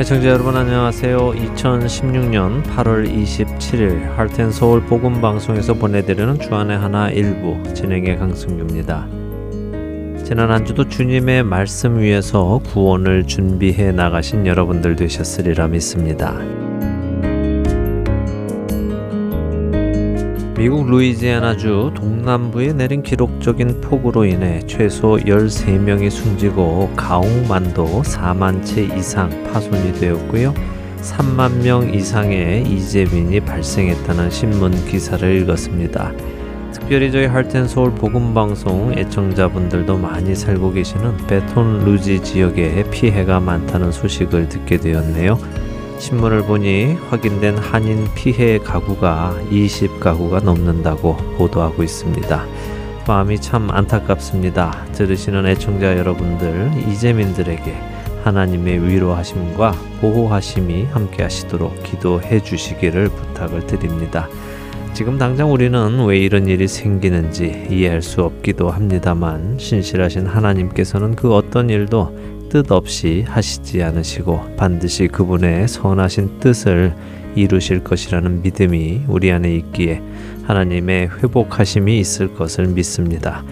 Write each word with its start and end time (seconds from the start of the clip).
애청자 0.00 0.30
여러분 0.30 0.56
안녕하세요. 0.56 1.18
2016년 1.18 2.62
8월 2.62 3.06
27일 3.06 4.14
할텐서울 4.14 4.86
복음방송에서 4.86 5.74
보내드리는 5.74 6.40
주안의 6.40 6.78
하나 6.78 7.10
일부 7.10 7.62
진행의 7.74 8.16
강승규입니다. 8.16 9.06
지난 10.24 10.50
한 10.50 10.64
주도 10.64 10.88
주님의 10.88 11.42
말씀 11.42 11.98
위에서 11.98 12.62
구원을 12.64 13.26
준비해 13.26 13.92
나가신 13.92 14.46
여러분들 14.46 14.96
되셨으리라 14.96 15.68
믿습니다. 15.68 16.34
미국 20.60 20.90
루이지애나주 20.90 21.92
동남부에 21.94 22.74
내린 22.74 23.02
기록적인 23.02 23.80
폭우로 23.80 24.26
인해 24.26 24.60
최소 24.66 25.16
13명이 25.16 26.10
숨지고 26.10 26.92
가옥만도 26.96 28.02
4만 28.02 28.62
채 28.62 28.82
이상 28.82 29.30
파손이 29.44 29.94
되었고요. 29.94 30.52
3만 31.00 31.62
명 31.62 31.94
이상의 31.94 32.64
이재민이 32.64 33.40
발생했다는 33.40 34.28
신문 34.28 34.72
기사를 34.84 35.34
읽었습니다. 35.40 36.12
특별히 36.74 37.10
저희 37.10 37.24
할텐서울 37.24 37.94
복음방송 37.94 38.98
애청자분들도 38.98 39.96
많이 39.96 40.34
살고 40.34 40.74
계시는 40.74 41.26
베톤 41.26 41.86
루지 41.86 42.22
지역에 42.22 42.84
피해가 42.90 43.40
많다는 43.40 43.92
소식을 43.92 44.50
듣게 44.50 44.76
되었네요. 44.76 45.38
신문을 46.00 46.44
보니 46.44 46.94
확인된 47.10 47.58
한인 47.58 48.08
피해 48.14 48.58
가구가 48.58 49.38
20가구가 49.50 50.42
넘는다고 50.42 51.14
보도하고 51.36 51.82
있습니다. 51.82 52.46
마음이 53.06 53.38
참 53.38 53.70
안타깝습니다. 53.70 54.86
들으시는 54.92 55.46
애청자 55.46 55.98
여러분들, 55.98 56.70
이재민들에게 56.88 57.74
하나님의 58.24 58.88
위로하심과 58.88 59.72
보호하심이 60.00 60.84
함께 60.84 61.22
하시도록 61.22 61.82
기도해 61.82 62.42
주시기를 62.42 63.10
부탁을 63.10 63.66
드립니다. 63.66 64.26
지금 64.94 65.18
당장 65.18 65.52
우리는 65.52 66.04
왜 66.04 66.18
이런 66.18 66.46
일이 66.48 66.66
생기는지 66.66 67.66
이해할 67.70 68.00
수 68.00 68.22
없기도 68.22 68.70
합니다만 68.70 69.56
신실하신 69.58 70.26
하나님께서는 70.26 71.14
그 71.14 71.34
어떤 71.34 71.68
일도 71.68 72.29
뜻 72.50 72.70
없이 72.72 73.24
하시지 73.26 73.82
않으시고 73.82 74.56
반드시 74.56 75.08
그분의 75.08 75.68
선하신 75.68 76.40
뜻을 76.40 76.94
이루실 77.36 77.84
것이라는 77.84 78.42
믿음이 78.42 79.02
우리 79.08 79.30
안에 79.32 79.54
있기에 79.56 80.02
하나님의 80.44 81.10
회복하심이 81.22 81.98
있을 82.00 82.34
것을 82.34 82.66
믿습니다. 82.66 83.44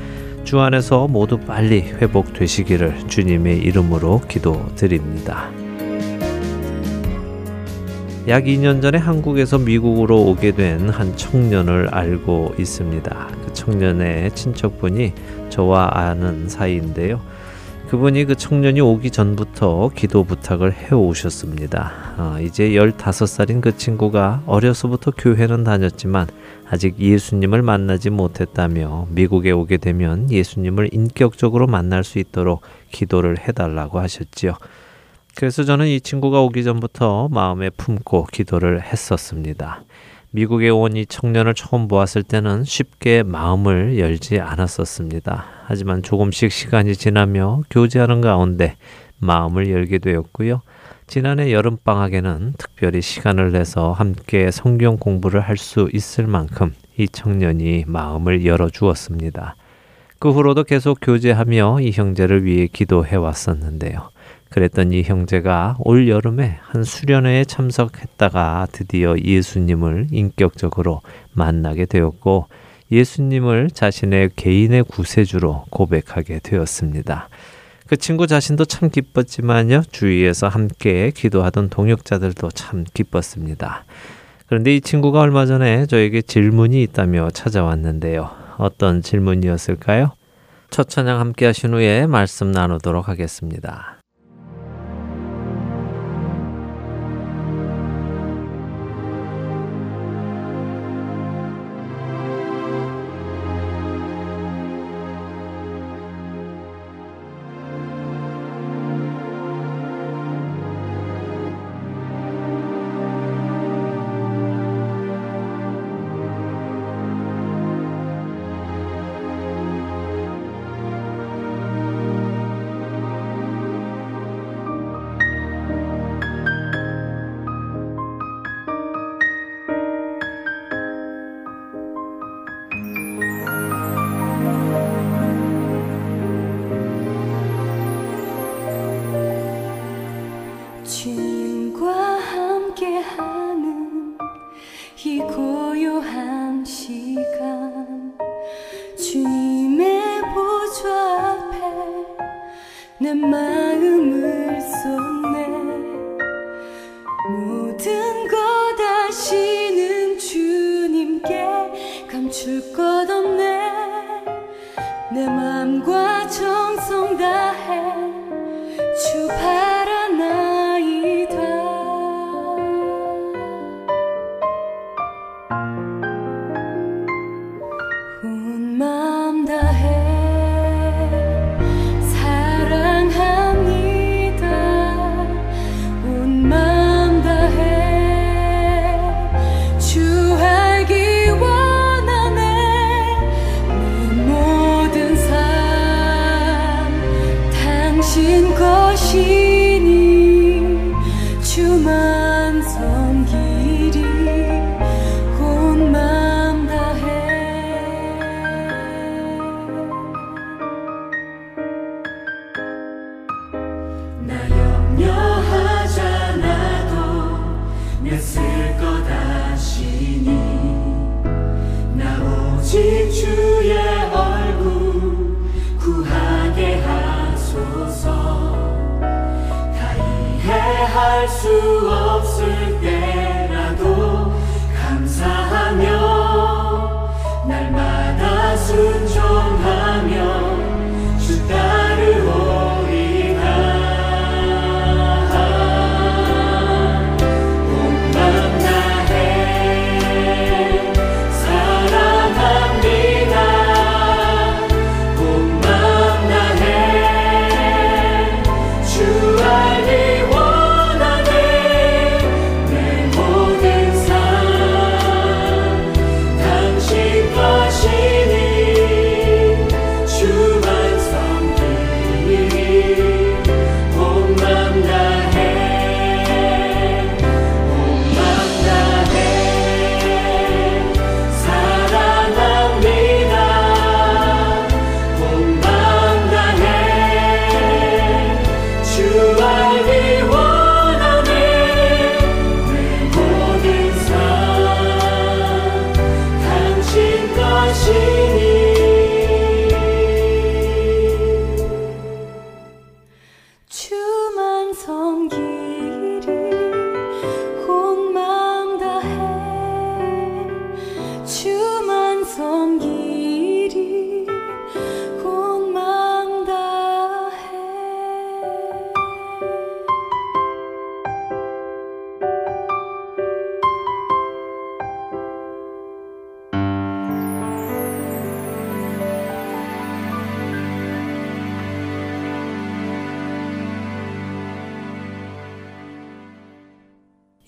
주 0.45 0.59
안에서 0.61 1.07
모두 1.07 1.39
빨리 1.39 1.81
회복되시기를 1.83 3.07
주님의 3.07 3.59
이름으로 3.59 4.21
기도드립니다. 4.29 5.49
약 8.27 8.45
2년 8.45 8.83
전에 8.83 8.99
한국에서 8.99 9.59
미국으로 9.59 10.21
오게 10.23 10.53
된 10.53 10.91
한 10.91 11.17
청년을 11.17 11.89
알고 11.95 12.57
있습니다. 12.59 13.29
그 13.47 13.53
청년의 13.55 14.33
친척분이 14.35 15.13
저와 15.49 15.91
아는 15.95 16.49
사이인데요. 16.49 17.21
그분이 17.89 18.27
그 18.27 18.37
청년이 18.37 18.83
오기 18.83 19.11
전부터 19.11 19.93
기도 19.95 20.23
부탁을 20.23 20.75
해 20.75 20.95
오셨습니다. 20.95 22.15
어, 22.19 22.39
이제 22.39 22.69
15살인 22.73 23.63
그 23.63 23.79
친구가 23.79 24.43
어려서부터 24.45 25.11
교회는 25.13 25.65
다녔지만 25.65 26.27
아직 26.69 26.99
예수님을 26.99 27.63
만나지 27.63 28.11
못했다며 28.11 29.07
미국에 29.09 29.53
오게 29.53 29.79
되면 29.79 30.31
예수님을 30.31 30.91
인격적으로 30.93 31.67
만날 31.67 32.05
수 32.05 32.19
있도록 32.19 32.61
기도를 32.93 33.39
해달라고 33.39 34.01
하셨지요. 34.01 34.53
그래서 35.35 35.65
저는 35.65 35.87
이 35.87 36.03
친구가 36.03 36.43
오기 36.43 36.65
전부터 36.65 37.29
마음에 37.31 37.71
품고 37.71 38.27
기도를 38.27 38.83
했었습니다. 38.83 39.83
미국에 40.31 40.69
온 40.69 40.97
이 40.97 41.07
청년을 41.07 41.55
처음 41.55 41.89
보았을 41.89 42.23
때는 42.23 42.65
쉽게 42.65 43.23
마음을 43.23 43.99
열지 43.99 44.41
않았었습니다. 44.41 45.45
하지만 45.67 46.03
조금씩 46.03 46.53
시간이 46.53 46.97
지나며 46.97 47.63
교제하는 47.71 48.21
가운데 48.21 48.77
마음을 49.19 49.71
열게 49.71 49.99
되었고요. 49.99 50.61
지난해 51.07 51.53
여름방학에는 51.53 52.55
특별히 52.59 53.01
시간을 53.01 53.53
내서 53.53 53.93
함께 53.93 54.51
성경 54.51 54.99
공부를 54.99 55.41
할 55.41 55.57
수 55.57 55.89
있을 55.93 56.27
만큼 56.27 56.75
이 56.99 57.09
청년이 57.09 57.85
마음을 57.87 58.45
열어주었습니다. 58.45 59.57
그 60.19 60.31
후로도 60.31 60.65
계속 60.65 60.99
교제하며 61.01 61.81
이 61.81 61.93
형제를 61.93 62.45
위해 62.45 62.67
기도해 62.71 63.17
왔었는데요. 63.17 64.11
그랬던 64.51 64.93
이 64.93 65.03
형제가 65.03 65.77
올 65.81 66.09
여름에 66.09 66.59
한 66.63 66.85
수련회에 66.85 67.45
참석했다가 67.45 68.69
드디어 68.73 69.17
예수님을 69.19 70.09
인격적으로 70.11 71.03
만나게 71.33 71.87
되었고 71.87 72.47
예수님을 72.91 73.71
자신의 73.73 74.31
개인의 74.37 74.85
구세주로 74.85 75.67
고백하게 75.71 76.41
되었습니다. 76.43 77.29
그 77.87 77.97
친구 77.97 78.27
자신도 78.27 78.67
참 78.67 78.91
기뻤지만요. 78.91 79.83
주위에서 79.91 80.49
함께 80.49 81.11
기도하던 81.15 81.71
동역자들도 81.71 82.51
참 82.51 82.85
기뻤습니다. 82.93 83.85
그런데 84.47 84.75
이 84.75 84.81
친구가 84.81 85.21
얼마 85.21 85.47
전에 85.47 85.87
저에게 85.87 86.23
질문이 86.23 86.83
있다며 86.83 87.31
찾아왔는데요. 87.31 88.31
어떤 88.57 89.03
질문이었을까요? 89.03 90.13
첫 90.71 90.89
찬양 90.89 91.21
함께 91.21 91.47
하신 91.47 91.75
후에 91.75 92.07
말씀 92.07 92.51
나누도록 92.51 93.09
하겠습니다. 93.09 93.98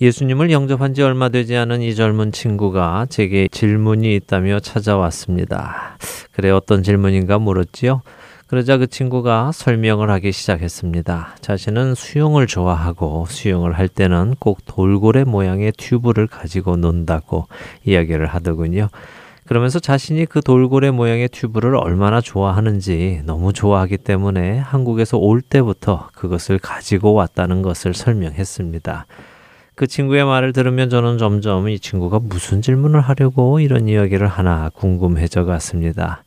예수님을 0.00 0.50
영접한 0.50 0.94
지 0.94 1.02
얼마 1.02 1.28
되지 1.28 1.56
않은 1.56 1.82
이 1.82 1.94
젊은 1.94 2.32
친구가 2.32 3.06
제게 3.10 3.48
질문이 3.48 4.14
있다며 4.16 4.58
찾아왔습니다. 4.58 5.98
그래 6.32 6.48
어떤 6.48 6.82
질문인가 6.82 7.38
물었지요. 7.38 8.00
그러자 8.46 8.78
그 8.78 8.86
친구가 8.86 9.52
설명을 9.52 10.08
하기 10.10 10.32
시작했습니다. 10.32 11.36
자신은 11.42 11.94
수영을 11.94 12.46
좋아하고 12.46 13.26
수영을 13.28 13.74
할 13.74 13.88
때는 13.88 14.36
꼭 14.38 14.60
돌고래 14.64 15.24
모양의 15.24 15.72
튜브를 15.76 16.26
가지고 16.26 16.76
논다고 16.76 17.46
이야기를 17.84 18.26
하더군요. 18.26 18.88
그러면서 19.44 19.80
자신이 19.80 20.24
그 20.24 20.40
돌고래 20.40 20.92
모양의 20.92 21.28
튜브를 21.28 21.76
얼마나 21.76 22.22
좋아하는지 22.22 23.20
너무 23.26 23.52
좋아하기 23.52 23.98
때문에 23.98 24.58
한국에서 24.58 25.18
올 25.18 25.42
때부터 25.42 26.08
그것을 26.14 26.58
가지고 26.58 27.12
왔다는 27.12 27.60
것을 27.60 27.92
설명했습니다. 27.92 29.06
그 29.80 29.86
친구의 29.86 30.26
말을 30.26 30.52
들으면 30.52 30.90
저는 30.90 31.16
점점 31.16 31.70
이 31.70 31.78
친구가 31.78 32.18
무슨 32.18 32.60
질문을 32.60 33.00
하려고 33.00 33.60
이런 33.60 33.88
이야기를 33.88 34.26
하나 34.26 34.68
궁금해져 34.74 35.46
갔습니다. 35.46 36.22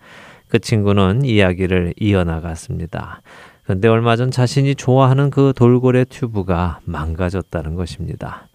그 0.47 0.57
친구는 0.57 1.23
이야기를 1.23 1.93
이어나갔습니다. 1.99 3.21
근데 3.63 3.87
얼마 3.89 4.15
전 4.15 4.31
자신이 4.31 4.73
좋아하는 4.73 5.29
그 5.29 5.53
돌고래 5.55 6.05
튜브가 6.05 6.79
망가졌다는 6.85 7.75
것입니다. 7.75 8.47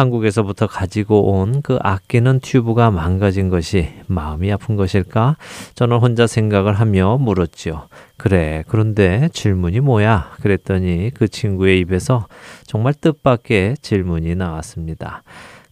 한국에서부터 0.00 0.66
가지고 0.66 1.32
온 1.32 1.60
그 1.62 1.78
아끼는 1.80 2.40
튜브가 2.40 2.90
망가진 2.90 3.48
것이 3.50 3.90
마음이 4.06 4.50
아픈 4.50 4.76
것일까? 4.76 5.36
저는 5.74 5.98
혼자 5.98 6.26
생각을 6.26 6.74
하며 6.74 7.18
물었지요. 7.18 7.88
그래, 8.16 8.64
그런데 8.68 9.28
질문이 9.32 9.80
뭐야? 9.80 10.32
그랬더니 10.40 11.10
그 11.14 11.28
친구의 11.28 11.80
입에서 11.80 12.26
정말 12.64 12.94
뜻밖의 12.94 13.76
질문이 13.82 14.34
나왔습니다. 14.34 15.22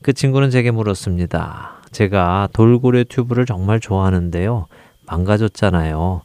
그 0.02 0.12
친구는 0.12 0.50
제게 0.50 0.70
물었습니다. 0.70 1.82
제가 1.90 2.48
돌고래 2.52 3.04
튜브를 3.04 3.46
정말 3.46 3.80
좋아하는데요. 3.80 4.66
망가졌잖아요. 5.06 6.22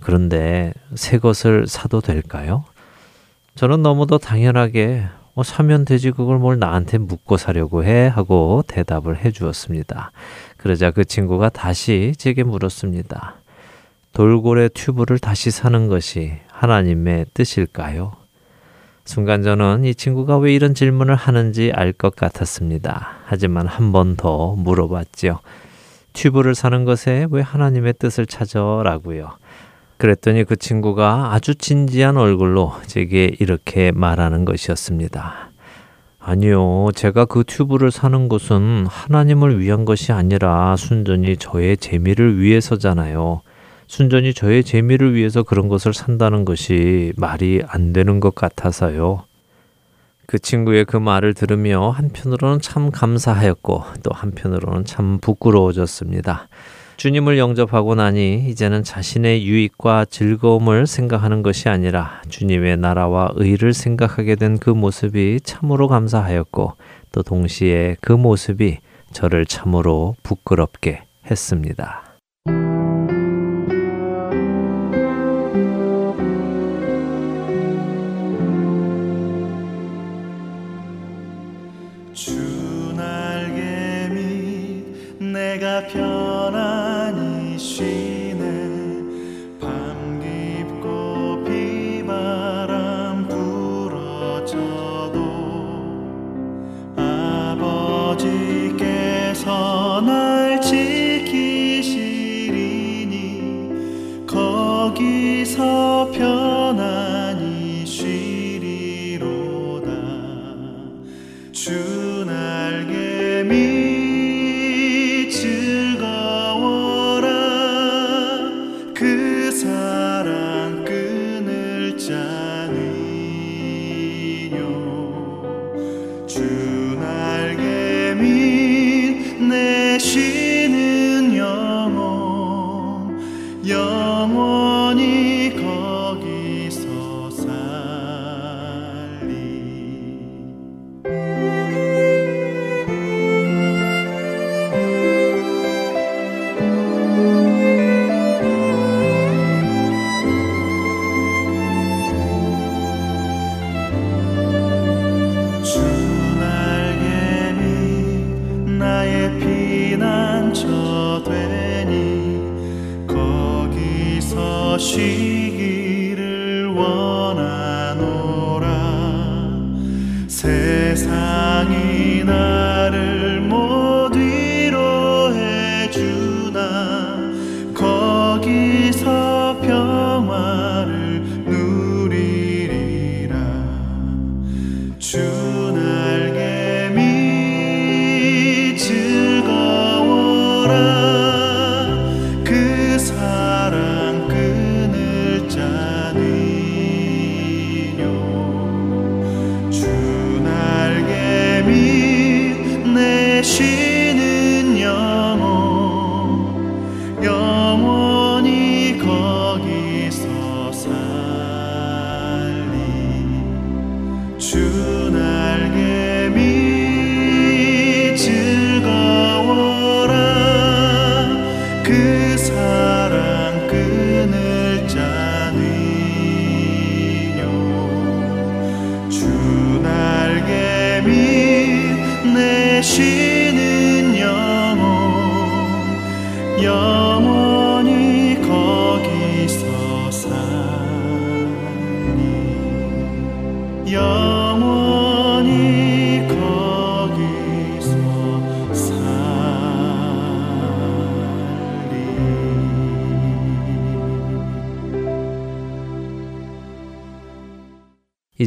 그런데 0.00 0.72
새 0.94 1.18
것을 1.18 1.66
사도 1.66 2.00
될까요? 2.00 2.64
저는 3.54 3.82
너무도 3.82 4.18
당연하게 4.18 5.04
어, 5.34 5.42
사면 5.42 5.84
되지 5.84 6.10
그걸 6.10 6.38
뭘 6.38 6.58
나한테 6.58 6.98
묻고 6.98 7.36
사려고 7.38 7.84
해 7.84 8.06
하고 8.06 8.62
대답을 8.66 9.24
해 9.24 9.30
주었습니다. 9.30 10.12
그러자 10.58 10.90
그 10.90 11.04
친구가 11.04 11.48
다시 11.48 12.12
제게 12.18 12.42
물었습니다. 12.42 13.36
돌고래 14.12 14.68
튜브를 14.68 15.18
다시 15.18 15.50
사는 15.50 15.88
것이 15.88 16.34
하나님의 16.50 17.26
뜻일까요? 17.32 18.12
순간 19.06 19.42
저는 19.42 19.84
이 19.84 19.94
친구가 19.94 20.36
왜 20.36 20.54
이런 20.54 20.74
질문을 20.74 21.14
하는지 21.16 21.72
알 21.74 21.92
것 21.94 22.14
같았습니다. 22.14 23.16
하지만 23.24 23.66
한 23.66 23.90
번 23.90 24.16
더 24.16 24.54
물어봤지요. 24.56 25.40
튜브를 26.12 26.54
사는 26.54 26.84
것에 26.84 27.26
왜 27.30 27.40
하나님의 27.40 27.94
뜻을 27.98 28.26
찾아라고요? 28.26 29.30
그랬더니 30.02 30.42
그 30.42 30.56
친구가 30.56 31.32
아주 31.32 31.54
진지한 31.54 32.16
얼굴로 32.16 32.72
제게 32.88 33.30
이렇게 33.38 33.92
말하는 33.92 34.44
것이었습니다. 34.44 35.52
아니요, 36.18 36.88
제가 36.92 37.24
그 37.26 37.44
튜브를 37.46 37.92
사는 37.92 38.28
것은 38.28 38.86
하나님을 38.88 39.60
위한 39.60 39.84
것이 39.84 40.10
아니라 40.10 40.74
순전히 40.74 41.36
저의 41.36 41.76
재미를 41.76 42.40
위해서잖아요. 42.40 43.42
순전히 43.86 44.34
저의 44.34 44.64
재미를 44.64 45.14
위해서 45.14 45.44
그런 45.44 45.68
것을 45.68 45.94
산다는 45.94 46.44
것이 46.44 47.12
말이 47.16 47.62
안 47.68 47.92
되는 47.92 48.18
것 48.18 48.34
같아서요. 48.34 49.22
그 50.26 50.40
친구의 50.40 50.84
그 50.84 50.96
말을 50.96 51.34
들으며 51.34 51.90
한편으로는 51.90 52.60
참 52.60 52.90
감사하였고 52.90 53.84
또 54.02 54.10
한편으로는 54.12 54.84
참 54.84 55.18
부끄러워졌습니다. 55.20 56.48
주님을 56.96 57.38
영접하고 57.38 57.94
나니 57.94 58.48
이제는 58.48 58.84
자신의 58.84 59.44
유익과 59.46 60.04
즐거움을 60.06 60.86
생각하는 60.86 61.42
것이 61.42 61.68
아니라 61.68 62.22
주님의 62.28 62.76
나라와 62.76 63.30
의를 63.34 63.72
생각하게 63.72 64.36
된 64.36 64.52
그 64.60 64.70
모습이 64.70 65.40
참으로 65.42 65.88
감사하였고 65.88 66.74
또 67.10 67.22
동시에 67.22 67.96
그 68.00 68.12
모습이 68.12 68.78
저를 69.12 69.46
참으로 69.46 70.14
부끄럽게 70.22 71.02
했습니다. 71.28 72.01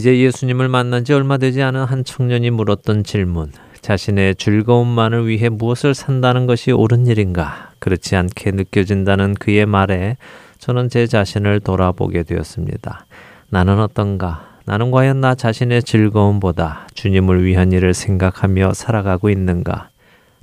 이제 0.06 0.20
예수님을 0.20 0.68
만난 0.68 1.04
지 1.04 1.14
얼마 1.14 1.38
되지 1.38 1.64
않은 1.64 1.84
한 1.86 2.04
청년이 2.04 2.52
물었던 2.52 3.04
질문. 3.04 3.52
자신의 3.82 4.36
즐거움만을 4.36 5.28
위해 5.28 5.50
무엇을 5.50 5.96
산다는 5.96 6.46
것이 6.46 6.72
옳은 6.72 7.08
일인가? 7.08 7.72
그렇지 7.80 8.16
않게 8.16 8.52
느껴진다는 8.52 9.34
그의 9.34 9.66
말에 9.66 10.18
저는 10.60 10.90
제 10.90 11.08
자신을 11.08 11.60
돌아보게 11.62 12.22
되었습니다. 12.22 13.08
나는 13.50 13.80
어떤가? 13.80 14.60
나는 14.66 14.92
과연 14.92 15.22
나 15.22 15.34
자신의 15.34 15.82
즐거움보다 15.82 16.88
주님을 16.94 17.44
위한 17.44 17.72
일을 17.72 17.96
생각하며 17.96 18.76
살아가고 18.76 19.32
있는가? 19.32 19.90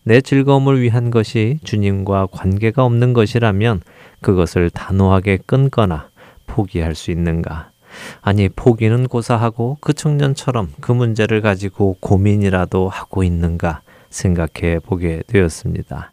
내 0.02 0.20
즐거움을 0.20 0.80
위한 0.80 1.12
것이 1.12 1.60
주님과 1.62 2.26
관계가 2.32 2.84
없는 2.84 3.12
것이라면 3.12 3.82
그것을 4.22 4.70
단호하게 4.70 5.38
끊거나 5.46 6.08
포기할 6.48 6.96
수 6.96 7.12
있는가? 7.12 7.71
아니, 8.20 8.48
포기는 8.48 9.06
고사하고 9.06 9.78
그 9.80 9.92
청년처럼 9.92 10.72
그 10.80 10.92
문제를 10.92 11.40
가지고 11.40 11.96
고민이라도 12.00 12.88
하고 12.88 13.22
있는가 13.22 13.82
생각해 14.10 14.78
보게 14.84 15.22
되었습니다. 15.26 16.12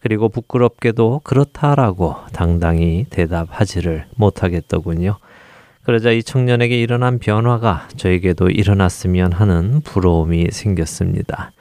그리고 0.00 0.28
부끄럽게도 0.28 1.22
그렇다라고 1.24 2.16
당당히 2.32 3.06
대답하지를 3.10 4.06
못하겠더군요. 4.16 5.16
그러자 5.82 6.10
이 6.10 6.22
청년에게 6.22 6.80
일어난 6.80 7.18
변화가 7.18 7.88
저에게도 7.96 8.50
일어났으면 8.50 9.32
하는 9.32 9.80
부러움이 9.82 10.48
생겼습니다. 10.50 11.52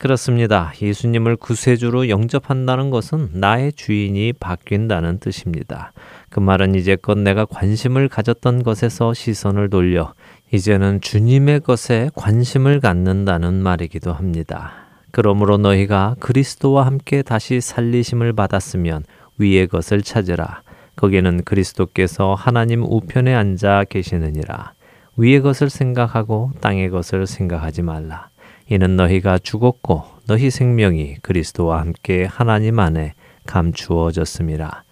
그렇습니다. 0.00 0.72
예수님을 0.80 1.36
구세주로 1.36 2.08
영접한다는 2.08 2.88
것은 2.88 3.28
나의 3.34 3.74
주인이 3.74 4.32
바뀐다는 4.32 5.18
뜻입니다. 5.18 5.92
그 6.30 6.40
말은 6.40 6.74
이제껏 6.74 7.18
내가 7.18 7.44
관심을 7.44 8.08
가졌던 8.08 8.62
것에서 8.62 9.12
시선을 9.12 9.68
돌려 9.68 10.14
이제는 10.52 11.02
주님의 11.02 11.60
것에 11.60 12.08
관심을 12.14 12.80
갖는다는 12.80 13.62
말이기도 13.62 14.14
합니다. 14.14 14.72
그러므로 15.10 15.58
너희가 15.58 16.16
그리스도와 16.18 16.86
함께 16.86 17.20
다시 17.20 17.60
살리심을 17.60 18.32
받았으면 18.32 19.04
위의 19.36 19.66
것을 19.66 20.00
찾으라. 20.00 20.62
거기는 20.96 21.44
그리스도께서 21.44 22.32
하나님 22.32 22.84
우편에 22.84 23.34
앉아 23.34 23.84
계시느니라. 23.90 24.72
위의 25.18 25.42
것을 25.42 25.68
생각하고 25.68 26.52
땅의 26.62 26.88
것을 26.88 27.26
생각하지 27.26 27.82
말라. 27.82 28.29
이는 28.72 28.94
너희가 28.94 29.38
죽었고 29.38 30.04
너희 30.28 30.48
생명이 30.48 31.16
그리스도와 31.22 31.80
함께 31.80 32.24
하나님 32.24 32.78
안에 32.78 33.14
감추어졌음이라. 33.46 34.84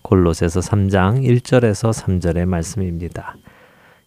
골로새서 0.00 0.60
3장 0.60 1.22
1절에서 1.22 1.92
3절의 1.92 2.46
말씀입니다. 2.46 3.36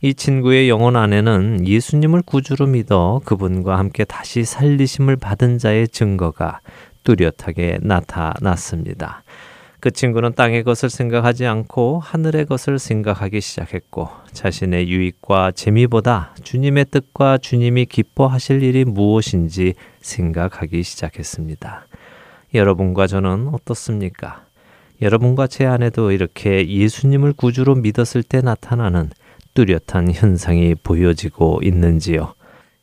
이 0.01 0.15
친구의 0.15 0.67
영혼 0.67 0.95
안에는 0.95 1.67
예수님을 1.67 2.23
구주로 2.23 2.65
믿어 2.65 3.21
그분과 3.23 3.77
함께 3.77 4.03
다시 4.03 4.45
살리심을 4.45 5.17
받은 5.17 5.59
자의 5.59 5.87
증거가 5.87 6.61
뚜렷하게 7.03 7.77
나타났습니다. 7.83 9.21
그 9.81 9.91
친구는 9.91 10.33
땅의 10.33 10.63
것을 10.65 10.89
생각하지 10.89 11.45
않고 11.45 11.99
하늘의 11.99 12.47
것을 12.47 12.79
생각하기 12.79 13.39
시작했고 13.39 14.09
자신의 14.33 14.89
유익과 14.89 15.51
재미보다 15.51 16.35
주님의 16.43 16.87
뜻과 16.91 17.37
주님이 17.37 17.85
기뻐하실 17.85 18.61
일이 18.61 18.83
무엇인지 18.83 19.75
생각하기 20.01 20.83
시작했습니다. 20.83 21.87
여러분과 22.53 23.07
저는 23.07 23.49
어떻습니까? 23.53 24.43
여러분과 25.01 25.47
제 25.47 25.65
안에도 25.65 26.11
이렇게 26.11 26.67
예수님을 26.67 27.31
구주로 27.31 27.75
믿었을 27.75 28.21
때 28.21 28.41
나타나는 28.41 29.11
뚜렷한 29.53 30.11
현상이 30.13 30.75
보여지고 30.75 31.61
있는지요. 31.63 32.33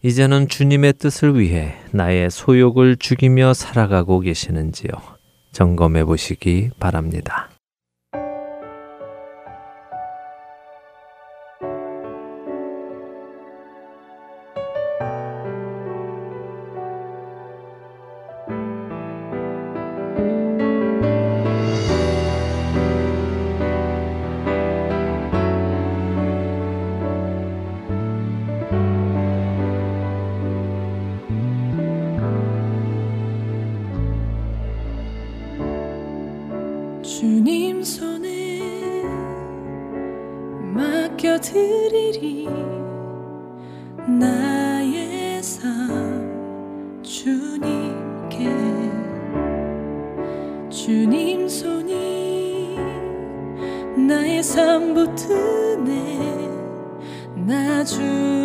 이제는 0.02 0.48
주님의 0.48 0.94
뜻을 0.94 1.38
위해 1.38 1.74
나의 1.90 2.30
소욕을 2.30 2.96
죽이며 2.96 3.52
살아가고 3.52 4.20
계시는지요. 4.20 5.15
점검해 5.56 6.04
보시기 6.04 6.68
바랍니다. 6.78 7.48
항상 54.46 54.94
붙드네 54.94 56.20
나주 57.34 58.35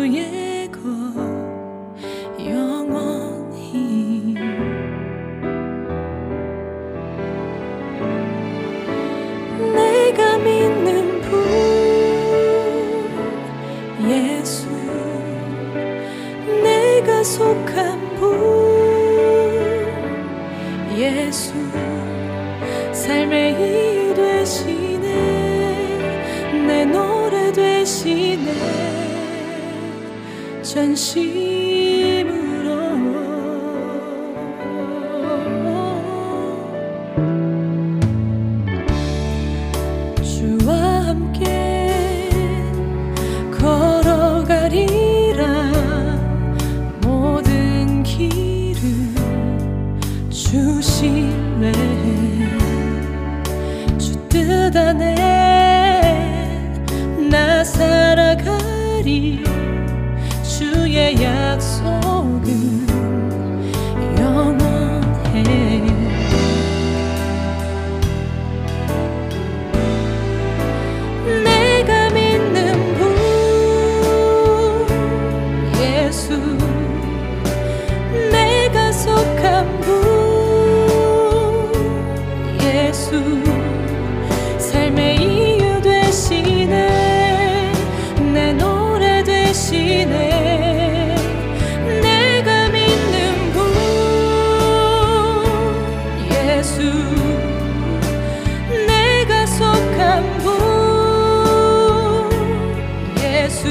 예수 103.42 103.66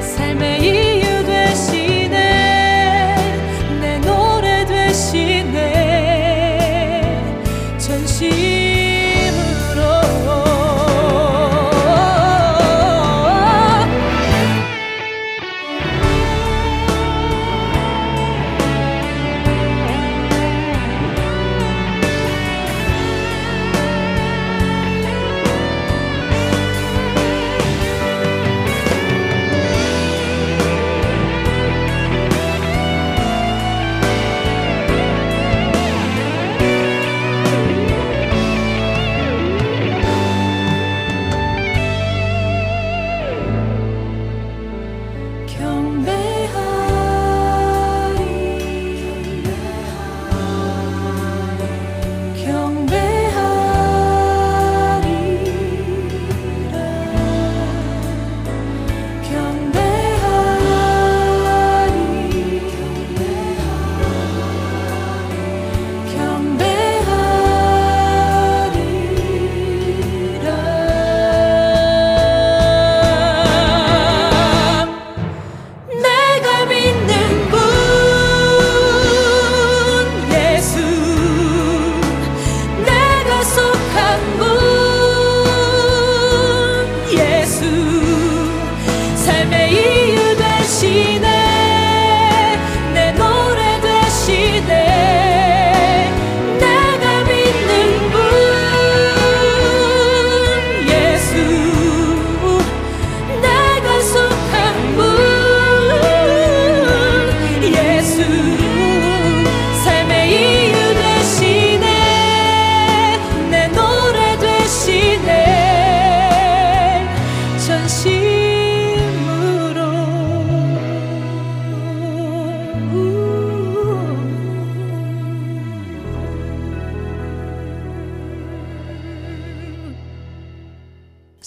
삶의 0.00 0.77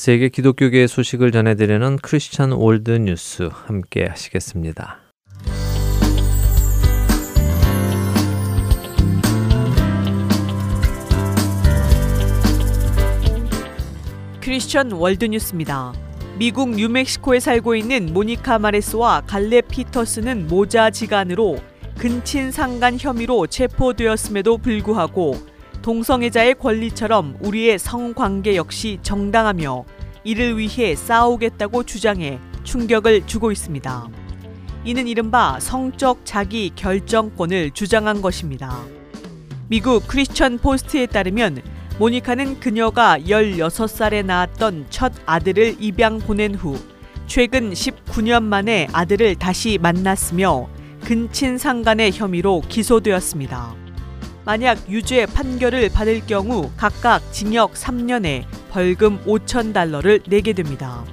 세계 0.02 0.30
기독교계의 0.30 0.88
소식을 0.88 1.32
전해드리는 1.32 1.98
크리스천 1.98 2.54
월드 2.54 2.90
뉴스 2.90 3.50
함께 3.52 4.08
하시겠습니다. 4.10 4.98
크리스천 14.40 14.92
월드뉴스입니다. 14.92 15.94
미국 16.40 16.72
뉴멕시코에 16.72 17.40
살고 17.40 17.76
있는 17.76 18.12
모니카 18.12 18.58
마레스와 18.58 19.22
갈레 19.28 19.62
피터스는 19.62 20.48
모자 20.48 20.90
지간으로 20.90 21.60
근친 22.00 22.50
상간 22.50 22.98
혐의로 23.00 23.46
체포되었음에도 23.46 24.58
불구하고 24.58 25.51
동성애자의 25.82 26.56
권리처럼 26.56 27.38
우리의 27.42 27.80
성관계 27.80 28.56
역시 28.56 29.00
정당하며 29.02 29.84
이를 30.24 30.58
위해 30.58 30.96
싸우겠다고 30.96 31.84
주장해 31.84 32.40
충격을 32.64 33.26
주고 33.26 33.52
있습니다. 33.52 34.08
이는 34.84 35.08
이른바 35.08 35.60
성적 35.60 36.20
자기 36.24 36.72
결정권을 36.76 37.72
주장한 37.72 38.22
것입니다. 38.22 38.84
미국 39.68 40.08
크리스천 40.08 40.58
포스트에 40.58 41.06
따르면 41.06 41.62
모니카는 41.98 42.60
그녀가 42.60 43.18
16살에 43.20 44.26
낳았던 44.26 44.88
첫 44.90 45.14
아들을 45.26 45.78
입양 45.80 46.20
보낸 46.20 46.56
후 46.56 46.78
최근 47.28 47.72
19년 47.72 48.44
만에 48.44 48.88
아들을 48.92 49.36
다시 49.36 49.78
만났으며 49.82 50.68
근친 51.06 51.58
상간의 51.58 52.12
혐의로 52.12 52.62
기소되었습니다. 52.68 53.81
만약 54.44 54.90
유죄 54.90 55.26
판결을 55.26 55.90
받을 55.90 56.26
경우 56.26 56.72
각각 56.76 57.22
징역 57.32 57.74
3년에 57.74 58.46
벌금 58.72 59.24
5천 59.26 59.74
달러를 59.74 60.22
내게 60.28 60.54
됩니다. 60.54 61.06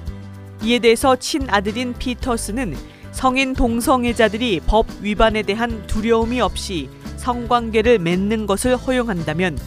이에 0.63 0.79
대해서 0.79 1.15
친아들인 1.15 1.93
피터스는 1.93 2.75
성인 3.11 3.53
동성애자들이 3.53 4.61
법 4.65 4.87
위반에 5.01 5.43
대한 5.43 5.85
두려움이 5.87 6.41
없이 6.41 6.89
성관계를 7.17 7.99
맺는 7.99 8.47
것을 8.47 8.75
허용한다면 8.75 9.57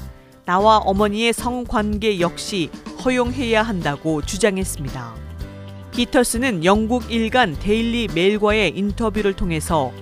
나와 0.44 0.79
어머니의 0.79 1.33
성관계 1.33 2.18
역시 2.20 2.70
허용해야 3.05 3.62
한다고 3.62 4.22
주장했습니다. 4.22 5.14
피터스는 5.92 6.64
영국 6.64 7.12
일간 7.12 7.57
데일리 7.61 8.09
메일과의 8.14 8.72
인터뷰를 8.77 9.35
통해서 9.35 9.92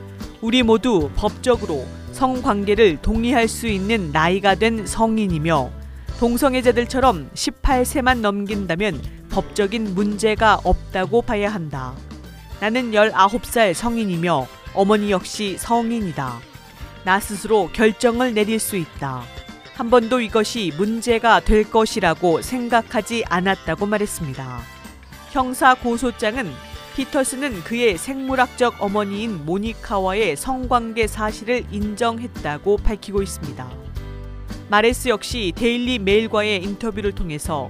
우리 0.40 0.62
모두 0.62 1.10
법적으로 1.16 1.84
성관계를 2.20 2.98
동의할 3.00 3.48
수 3.48 3.66
있는 3.66 4.12
나이가 4.12 4.54
된 4.54 4.86
성인이며 4.86 5.70
동성애자들처럼 6.18 7.30
18세만 7.32 8.18
넘긴다면 8.18 9.00
법적인 9.30 9.94
문제가 9.94 10.60
없다고 10.62 11.22
봐야 11.22 11.48
한다. 11.48 11.94
나는 12.60 12.90
19살 12.90 13.72
성인이며 13.72 14.46
어머니 14.74 15.10
역시 15.10 15.56
성인이다. 15.58 16.40
나 17.04 17.20
스스로 17.20 17.70
결정을 17.72 18.34
내릴 18.34 18.58
수 18.58 18.76
있다. 18.76 19.22
한 19.74 19.88
번도 19.88 20.20
이것이 20.20 20.74
문제가 20.76 21.40
될 21.40 21.70
것이라고 21.70 22.42
생각하지 22.42 23.24
않았다고 23.30 23.86
말했습니다. 23.86 24.60
형사 25.30 25.74
고소장은 25.74 26.52
피터스는 26.96 27.62
그의 27.64 27.96
생물학적 27.96 28.82
어머니인 28.82 29.44
모니카와의 29.46 30.36
성관계 30.36 31.06
사실을 31.06 31.64
인정했다고 31.70 32.78
밝히고 32.78 33.22
있습니다. 33.22 33.70
마레스 34.68 35.08
역시 35.08 35.52
데일리 35.56 35.98
메일과의 35.98 36.62
인터뷰를 36.62 37.12
통해서 37.12 37.68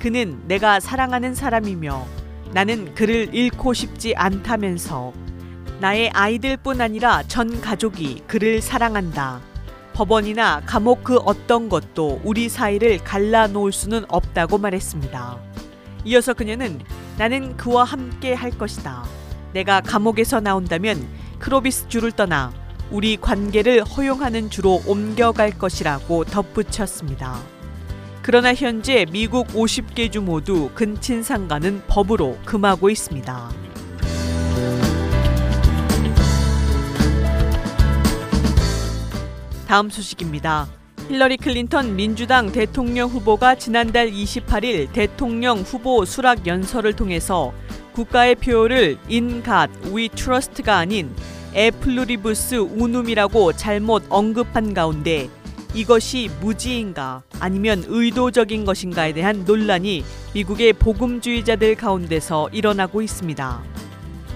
그는 0.00 0.40
내가 0.46 0.80
사랑하는 0.80 1.34
사람이며 1.34 2.06
나는 2.52 2.94
그를 2.94 3.34
잃고 3.34 3.74
싶지 3.74 4.14
않다면서 4.14 5.12
나의 5.80 6.10
아이들뿐 6.10 6.80
아니라 6.80 7.22
전 7.24 7.60
가족이 7.60 8.22
그를 8.26 8.60
사랑한다. 8.60 9.40
법원이나 9.92 10.62
감옥 10.64 11.04
그 11.04 11.16
어떤 11.16 11.68
것도 11.68 12.20
우리 12.24 12.48
사이를 12.48 12.98
갈라놓을 12.98 13.72
수는 13.72 14.04
없다고 14.08 14.58
말했습니다. 14.58 15.38
이어서 16.08 16.32
그녀는 16.32 16.80
나는 17.18 17.54
그와 17.58 17.84
함께 17.84 18.32
할 18.32 18.50
것이다. 18.50 19.04
내가 19.52 19.82
감옥에서 19.82 20.40
나온다면 20.40 21.06
크로비스 21.38 21.88
주를 21.88 22.12
떠나 22.12 22.50
우리 22.90 23.18
관계를 23.18 23.84
허용하는 23.84 24.48
주로 24.48 24.80
옮겨갈 24.86 25.58
것이라고 25.58 26.24
덧붙였습니다. 26.24 27.38
그러나 28.22 28.54
현재 28.54 29.04
미국 29.12 29.48
50개 29.48 30.10
주 30.10 30.22
모두 30.22 30.70
근친 30.74 31.22
상가는 31.22 31.82
법으로 31.86 32.38
금하고 32.46 32.88
있습니다. 32.88 33.50
다음 39.66 39.90
소식입니다. 39.90 40.77
힐러리 41.08 41.38
클린턴 41.38 41.96
민주당 41.96 42.52
대통령 42.52 43.08
후보가 43.08 43.54
지난달 43.54 44.10
28일 44.10 44.92
대통령 44.92 45.60
후보 45.60 46.04
수락 46.04 46.46
연설을 46.46 46.92
통해서 46.92 47.54
국가의 47.94 48.34
표어를 48.34 48.98
In 49.08 49.33
God 49.33 49.70
We 49.94 50.10
Trust가 50.10 50.76
아닌 50.76 51.10
E 51.54 51.65
Pluribus 51.65 52.56
Unum이라고 52.56 53.54
잘못 53.54 54.04
언급한 54.10 54.74
가운데 54.74 55.30
이것이 55.72 56.28
무지인가 56.42 57.22
아니면 57.40 57.84
의도적인 57.86 58.66
것인가에 58.66 59.14
대한 59.14 59.46
논란이 59.46 60.04
미국의 60.34 60.74
복음주의자들 60.74 61.74
가운데서 61.76 62.50
일어나고 62.52 63.00
있습니다. 63.00 63.62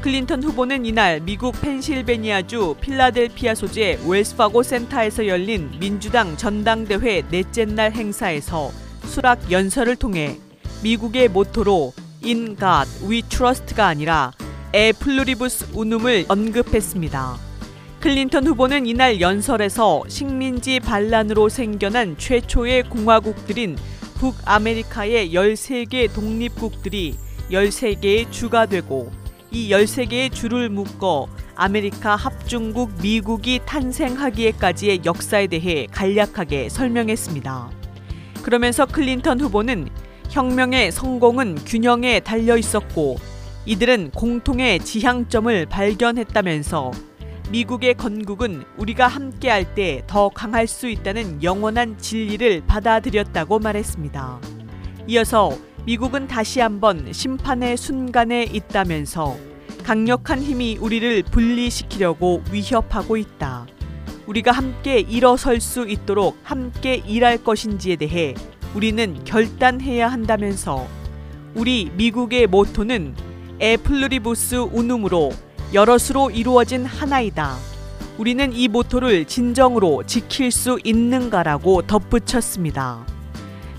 클린턴 0.02 0.42
후보는 0.42 0.84
이날 0.84 1.20
미국 1.20 1.52
펜실베니아주 1.60 2.74
필라델피아 2.80 3.54
소재 3.54 4.00
웰스파고 4.04 4.64
센터에서 4.64 5.28
열린 5.28 5.70
민주당 5.78 6.36
전당대회 6.36 7.22
넷째 7.30 7.64
날 7.66 7.92
행사에서 7.92 8.72
수락 9.04 9.52
연설을 9.52 9.94
통해 9.94 10.40
미국의 10.82 11.28
모토로 11.28 11.92
In 12.24 12.56
God 12.56 12.90
We 13.08 13.22
Trust가 13.22 13.86
아니라 13.86 14.32
E 14.74 14.90
Pluribus 14.90 15.68
Unum을 15.72 16.24
언급했습니다. 16.26 17.36
클린턴 18.00 18.48
후보는 18.48 18.86
이날 18.86 19.20
연설에서 19.20 20.02
식민지 20.08 20.80
반란으로 20.80 21.48
생겨난 21.48 22.16
최초의 22.18 22.88
공화국들인 22.88 23.76
북아메리카의 24.14 25.32
13개 25.32 26.12
독립국들이 26.12 27.14
13개의 27.52 28.32
주가 28.32 28.66
되고 28.66 29.21
이 29.52 29.68
13개의 29.68 30.32
주를 30.32 30.70
묶어 30.70 31.28
아메리카 31.54 32.16
합중국 32.16 32.90
미국이 33.02 33.60
탄생하기에까지의 33.66 35.02
역사에 35.04 35.46
대해 35.46 35.86
간략하게 35.90 36.70
설명했습니다. 36.70 37.70
그러면서 38.42 38.86
클린턴 38.86 39.40
후보는 39.40 39.88
혁명의 40.30 40.90
성공은 40.90 41.56
균형에 41.66 42.20
달려 42.20 42.56
있었고 42.56 43.16
이들은 43.66 44.12
공통의 44.12 44.80
지향점을 44.80 45.66
발견했다면서 45.66 46.90
미국의 47.50 47.94
건국은 47.94 48.64
우리가 48.78 49.06
함께할 49.06 49.74
때 49.74 50.02
더 50.06 50.30
강할 50.30 50.66
수 50.66 50.88
있다는 50.88 51.42
영원한 51.42 51.98
진리를 51.98 52.62
받아들였다고 52.66 53.58
말했습니다. 53.58 54.40
이어서 55.08 55.50
미국은 55.84 56.28
다시 56.28 56.60
한번 56.60 57.12
심판의 57.12 57.76
순간에 57.76 58.44
있다면서 58.44 59.36
강력한 59.82 60.40
힘이 60.40 60.78
우리를 60.80 61.24
분리시키려고 61.24 62.40
위협하고 62.52 63.16
있다. 63.16 63.66
우리가 64.26 64.52
함께 64.52 65.00
일어설 65.00 65.60
수 65.60 65.88
있도록 65.88 66.38
함께 66.44 67.02
일할 67.04 67.42
것인지에 67.42 67.96
대해 67.96 68.34
우리는 68.76 69.24
결단해야 69.24 70.06
한다면서 70.08 70.86
우리 71.56 71.90
미국의 71.96 72.46
모토는 72.46 73.16
에플루리부스 73.58 74.54
우눔으로 74.72 75.32
여럿으로 75.74 76.30
이루어진 76.30 76.84
하나이다. 76.84 77.56
우리는 78.18 78.52
이 78.52 78.68
모토를 78.68 79.24
진정으로 79.24 80.04
지킬 80.06 80.52
수 80.52 80.78
있는가라고 80.84 81.82
덧붙였습니다. 81.82 83.04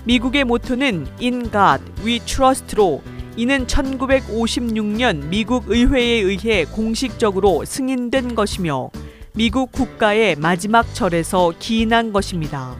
미국의 0.06 0.44
모토는 0.44 1.06
In 1.20 1.50
God 1.50 1.82
We 2.04 2.20
Trust로 2.20 3.02
이는 3.36 3.66
1956년 3.66 5.28
미국 5.28 5.68
의회에 5.68 6.20
의해 6.20 6.66
공식적으로 6.66 7.64
승인된 7.64 8.34
것이며 8.34 8.90
미국 9.34 9.72
국가의 9.72 10.36
마지막 10.36 10.94
절에서 10.94 11.54
기인한 11.58 12.12
것입니다. 12.12 12.76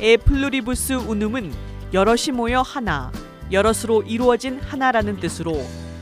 에 0.00 0.16
플루리부스 0.16 0.92
우눔은 0.94 1.52
여럿이 1.92 2.30
모여 2.32 2.62
하나, 2.62 3.10
여럿으로 3.50 4.02
이루어진 4.02 4.60
하나라는 4.60 5.18
뜻으로 5.18 5.60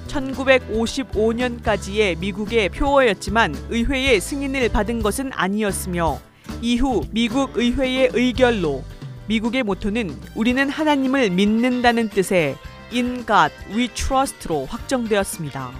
1955년까지의 0.08 2.18
미국의 2.18 2.68
표어였지만 2.68 3.54
의회의 3.70 4.20
승인을 4.20 4.68
받은 4.68 5.02
것은 5.02 5.30
아니었으며 5.32 6.20
이후 6.60 7.02
미국 7.10 7.56
의회의 7.56 8.10
의결로 8.12 8.84
미국의 9.26 9.62
모토는 9.62 10.16
우리는 10.34 10.68
하나님을 10.68 11.30
믿는다는 11.30 12.08
뜻의 12.08 12.56
In 12.92 13.24
God 13.26 13.52
We 13.74 13.88
Trust로 13.88 14.66
확정되었습니다. 14.66 15.72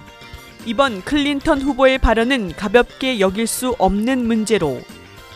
이번 0.65 1.01
클린턴 1.03 1.61
후보의 1.61 1.99
발언은 1.99 2.53
가볍게 2.53 3.19
여길 3.19 3.45
수 3.45 3.75
없는 3.77 4.25
문제로 4.25 4.81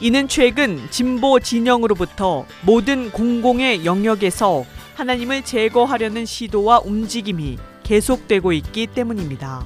이는 0.01 0.27
최근 0.27 0.79
진보 0.89 1.39
진영으로부터 1.39 2.45
모든 2.65 3.11
공공의 3.11 3.85
영역에서 3.85 4.65
하나님을 4.95 5.43
제거하려는 5.43 6.25
시도와 6.25 6.79
움직임이 6.79 7.57
계속되고 7.83 8.53
있기 8.53 8.87
때문입니다. 8.87 9.65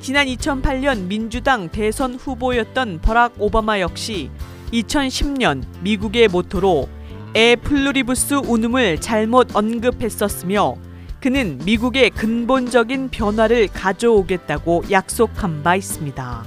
지난 0.00 0.26
2008년 0.26 1.06
민주당 1.06 1.68
대선 1.68 2.14
후보였던 2.14 3.00
버락 3.00 3.34
오바마 3.38 3.80
역시 3.80 4.30
2010년 4.72 5.64
미국의 5.82 6.28
모토로 6.28 6.88
E 7.32 7.54
Pluribus 7.54 8.40
Unum을 8.44 9.00
잘못 9.00 9.54
언급했었으며 9.54 10.74
그는 11.20 11.60
미국의 11.64 12.10
근본적인 12.10 13.10
변화를 13.10 13.68
가져오겠다고 13.68 14.84
약속한 14.90 15.62
바 15.62 15.76
있습니다. 15.76 16.44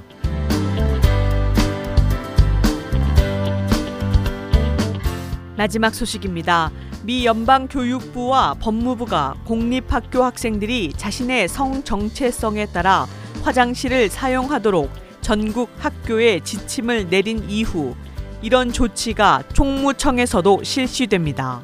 마지막 5.56 5.96
소식입니다. 5.96 6.72
미 7.04 7.26
연방 7.26 7.70
교육부와 7.70 8.56
법무부가 8.56 9.36
공립학교 9.46 10.22
학생들이 10.22 10.94
자신의 10.98 11.48
성 11.48 11.84
정체성에 11.84 12.66
따라 12.68 13.08
화장실을 13.44 14.10
사용하도록 14.10 14.90
전국 15.22 15.70
학교에 15.78 16.42
지침을 16.42 17.10
내린 17.10 17.50
이후 17.50 17.96
이런 18.44 18.74
조치가 18.74 19.44
총무청에서도 19.54 20.64
실시됩니다. 20.64 21.62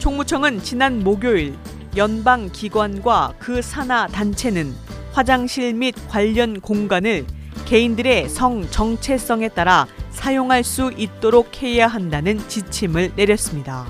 총무청은 0.00 0.62
지난 0.62 1.02
목요일 1.02 1.56
연방 1.96 2.50
기관과 2.52 3.32
그 3.38 3.62
산하 3.62 4.06
단체는 4.08 4.74
화장실 5.12 5.72
및 5.72 5.94
관련 6.08 6.60
공간을 6.60 7.24
개인들의 7.64 8.28
성 8.28 8.68
정체성에 8.70 9.48
따라 9.48 9.86
사용할 10.10 10.62
수 10.62 10.92
있도록 10.94 11.62
해야 11.62 11.86
한다는 11.86 12.38
지침을 12.48 13.12
내렸습니다. 13.16 13.86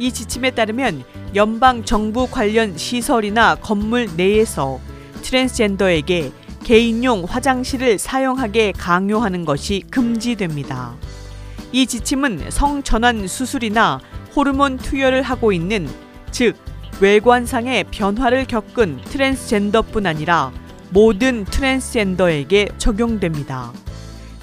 이 0.00 0.10
지침에 0.10 0.50
따르면 0.50 1.04
연방 1.36 1.84
정부 1.84 2.26
관련 2.28 2.76
시설이나 2.76 3.54
건물 3.54 4.08
내에서 4.16 4.80
트랜스젠더에게 5.22 6.32
개인용 6.64 7.22
화장실을 7.24 7.98
사용하게 7.98 8.72
강요하는 8.72 9.44
것이 9.44 9.84
금지됩니다. 9.90 10.96
이 11.72 11.86
지침은 11.86 12.50
성전환 12.50 13.28
수술이나 13.28 14.00
호르몬 14.34 14.76
투여를 14.76 15.22
하고 15.22 15.52
있는 15.52 15.88
즉 16.30 16.56
외관상의 17.00 17.84
변화를 17.90 18.44
겪은 18.46 19.00
트랜스젠더뿐 19.04 20.06
아니라 20.06 20.52
모든 20.90 21.44
트랜스젠더에게 21.44 22.70
적용됩니다. 22.78 23.72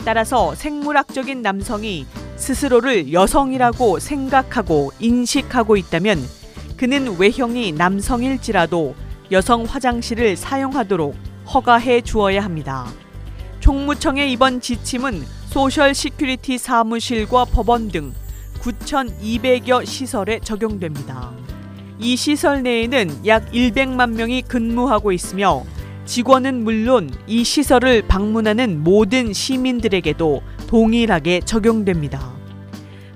따라서 0.05 0.55
생물학적인 0.55 1.41
남성이 1.41 2.05
스스로를 2.37 3.11
여성이라고 3.11 3.99
생각하고 3.99 4.91
인식하고 4.99 5.75
있다면 5.75 6.23
그는 6.77 7.17
외형이 7.19 7.73
남성일지라도 7.73 8.95
여성 9.31 9.65
화장실을 9.65 10.37
사용하도록 10.37 11.15
허가해 11.53 12.01
주어야 12.01 12.43
합니다. 12.43 12.87
총무청의 13.59 14.31
이번 14.31 14.61
지침은 14.61 15.36
Social 15.57 15.95
Security 15.95 16.59
사무실과 16.59 17.45
법원 17.45 17.87
등 17.87 18.13
9,200여 18.61 19.87
시설에 19.87 20.39
적용됩니다. 20.39 21.31
이 21.97 22.15
시설 22.15 22.61
내에는 22.61 23.25
약 23.25 23.51
100만 23.51 24.11
명이 24.11 24.43
근무하고 24.43 25.11
있으며 25.11 25.63
직원은 26.05 26.63
물론 26.63 27.09
이 27.25 27.43
시설을 27.43 28.03
방문하는 28.07 28.83
모든 28.83 29.33
시민들에게도 29.33 30.43
동일하게 30.67 31.39
적용됩니다. 31.39 32.35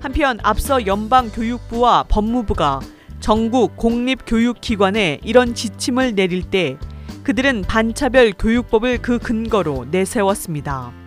한편 0.00 0.40
앞서 0.42 0.84
연방교육부와 0.84 2.06
법무부가 2.08 2.80
전국 3.20 3.76
공립교육기관에 3.76 5.20
이런 5.22 5.54
지침을 5.54 6.16
내릴 6.16 6.42
때 6.42 6.76
그들은 7.22 7.62
반차별 7.62 8.32
교육법을 8.36 8.98
그 8.98 9.20
근거로 9.20 9.86
내세웠습니다. 9.92 11.01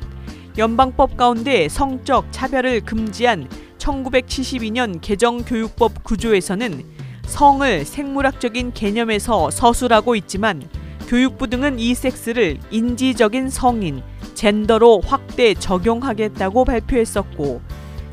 연방법 0.57 1.17
가운데 1.17 1.67
성적 1.67 2.31
차별을 2.31 2.81
금지한 2.81 3.49
1972년 3.77 4.99
개정 5.01 5.43
교육법 5.43 6.03
구조에서는 6.05 6.83
성을 7.25 7.85
생물학적인 7.85 8.73
개념에서 8.73 9.51
서술하고 9.51 10.15
있지만 10.15 10.63
교육부 11.07 11.47
등은 11.47 11.77
이 11.77 11.93
섹스를 11.93 12.57
인지적인 12.71 13.49
성인, 13.49 14.01
젠더로 14.33 15.01
확대 15.05 15.53
적용하겠다고 15.53 16.63
발표했었고 16.63 17.61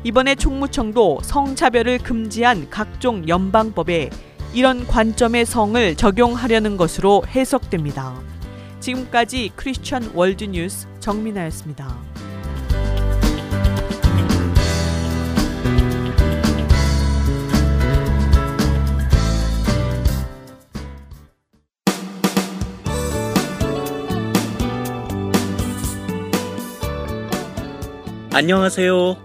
이번에 0.03 0.35
총무청도 0.35 1.19
성차별을 1.23 1.99
금지한 1.99 2.69
각종 2.69 3.27
연방법에 3.27 4.09
이런 4.53 4.85
관점의 4.85 5.45
성을 5.45 5.95
적용하려는 5.95 6.75
것으로 6.75 7.23
해석됩니다. 7.25 8.13
지금까지 8.81 9.51
크리스천 9.55 10.11
월드뉴스 10.13 10.87
정민아였습니다. 10.99 12.12
안녕하세요. 28.35 29.15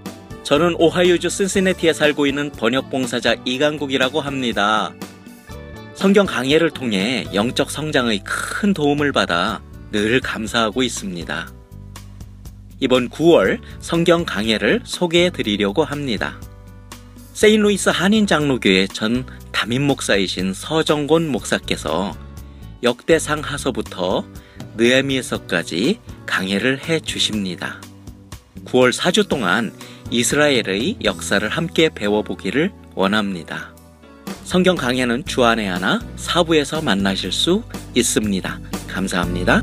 저는 0.42 0.74
오하이오주 0.78 1.30
신시내티에 1.30 1.94
살고 1.94 2.26
있는 2.26 2.52
번역 2.52 2.90
봉사자 2.90 3.36
이강국이라고 3.46 4.20
합니다. 4.20 4.92
성경 5.94 6.26
강해를 6.26 6.70
통해 6.70 7.24
영적 7.32 7.70
성장의 7.70 8.20
큰 8.22 8.74
도움을 8.74 9.12
받아 9.12 9.62
늘 9.92 10.20
감사하고 10.20 10.82
있습니다. 10.82 11.48
이번 12.80 13.08
9월 13.08 13.60
성경 13.80 14.26
강해를 14.26 14.82
소개해 14.84 15.30
드리려고 15.30 15.84
합니다. 15.84 16.38
세인루이스 17.32 17.88
한인 17.88 18.26
장로교회 18.26 18.88
전 18.88 19.24
담임 19.52 19.86
목사이신 19.86 20.52
서정곤 20.52 21.28
목사께서 21.32 22.14
역대상 22.82 23.40
하서부터 23.40 24.26
느헤미에서까지 24.76 25.98
강해를 26.26 26.84
해 26.84 27.00
주십니다. 27.00 27.80
9월 28.64 28.92
4주 28.92 29.28
동안 29.28 29.72
이스라엘의 30.10 30.98
역사를 31.04 31.46
함께 31.48 31.88
배워보기를 31.88 32.72
원합니다. 32.94 33.74
성경 34.44 34.76
강해는 34.76 35.24
주안에 35.26 35.66
하나 35.66 36.00
사부에서 36.16 36.80
만나실 36.80 37.32
수 37.32 37.62
있습니다. 37.94 38.60
감사합니다. 38.88 39.62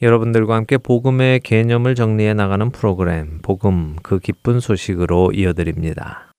여러분들과 0.00 0.54
함께 0.54 0.78
복음의 0.78 1.40
개념을 1.40 1.96
정리해 1.96 2.32
나가는 2.32 2.70
프로그램 2.70 3.40
복음 3.42 3.96
그 4.02 4.20
기쁜 4.20 4.60
소식으로 4.60 5.32
이어드립니다. 5.32 6.32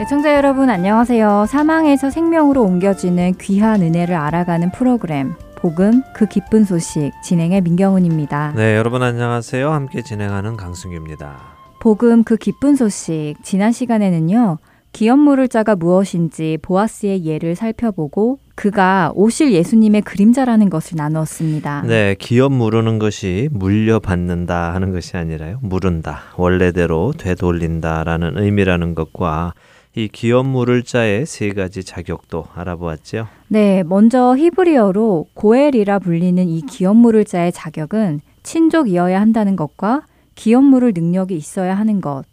애청자 0.00 0.34
여러분 0.34 0.70
안녕하세요. 0.70 1.46
사망에서 1.48 2.10
생명으로 2.10 2.64
옮겨지는 2.64 3.34
귀한 3.40 3.80
은혜를 3.82 4.16
알아가는 4.16 4.72
프로그램 4.72 5.34
복음 5.54 6.02
그 6.12 6.26
기쁜 6.26 6.64
소식 6.64 7.12
진행의 7.22 7.60
민경훈입니다. 7.60 8.54
네, 8.56 8.76
여러분 8.76 9.04
안녕하세요. 9.04 9.70
함께 9.70 10.02
진행하는 10.02 10.56
강승규입니다. 10.56 11.38
복음 11.78 12.24
그 12.24 12.36
기쁜 12.36 12.74
소식 12.74 13.36
지난 13.44 13.70
시간에는요. 13.70 14.58
기업 14.92 15.18
물을 15.18 15.48
자가 15.48 15.74
무엇인지 15.74 16.58
보아스의 16.60 17.24
예를 17.24 17.54
살펴보고 17.56 18.38
그가 18.54 19.10
오실 19.14 19.52
예수님의 19.52 20.02
그림자라는 20.02 20.68
것을 20.68 20.96
나누었습니다. 20.96 21.84
네, 21.86 22.14
기업 22.18 22.52
무르는 22.52 22.98
것이 22.98 23.48
물려받는다 23.52 24.74
하는 24.74 24.92
것이 24.92 25.16
아니라요. 25.16 25.58
물은다. 25.62 26.20
원래대로 26.36 27.14
되돌린다라는 27.16 28.36
의미라는 28.36 28.94
것과 28.94 29.54
이 29.94 30.08
기업 30.08 30.46
물을 30.46 30.82
자의 30.82 31.26
세 31.26 31.50
가지 31.50 31.84
자격도 31.84 32.46
알아보았죠. 32.54 33.26
네, 33.48 33.82
먼저 33.82 34.36
히브리어로 34.36 35.26
고엘이라 35.34 35.98
불리는 35.98 36.46
이 36.48 36.62
기업 36.62 36.96
물을 36.96 37.24
자의 37.24 37.50
자격은 37.52 38.20
친족이어야 38.42 39.20
한다는 39.20 39.56
것과 39.56 40.02
기업 40.34 40.64
물을 40.64 40.92
능력이 40.94 41.34
있어야 41.36 41.74
하는 41.74 42.00
것, 42.00 42.24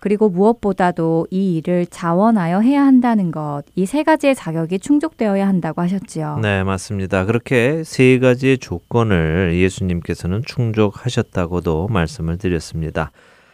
그리고 0.00 0.28
무엇보다도 0.28 1.26
이 1.30 1.56
일을 1.56 1.86
자원하여 1.86 2.60
해야 2.60 2.84
한다는 2.86 3.30
것, 3.32 3.62
이 3.74 3.84
세 3.84 4.02
가지의 4.04 4.34
자격이 4.34 4.78
충족되어야 4.78 5.46
한다고 5.48 5.80
하셨지요. 5.82 6.38
네, 6.40 6.62
맞습니다. 6.62 7.24
그렇게 7.24 7.82
세 7.84 8.18
가지의 8.18 8.58
조건을 8.58 9.54
예수님께서는 9.56 10.42
충족하셨다고도 10.46 11.88
말씀을 11.88 12.38
드렸습니다. 12.38 13.10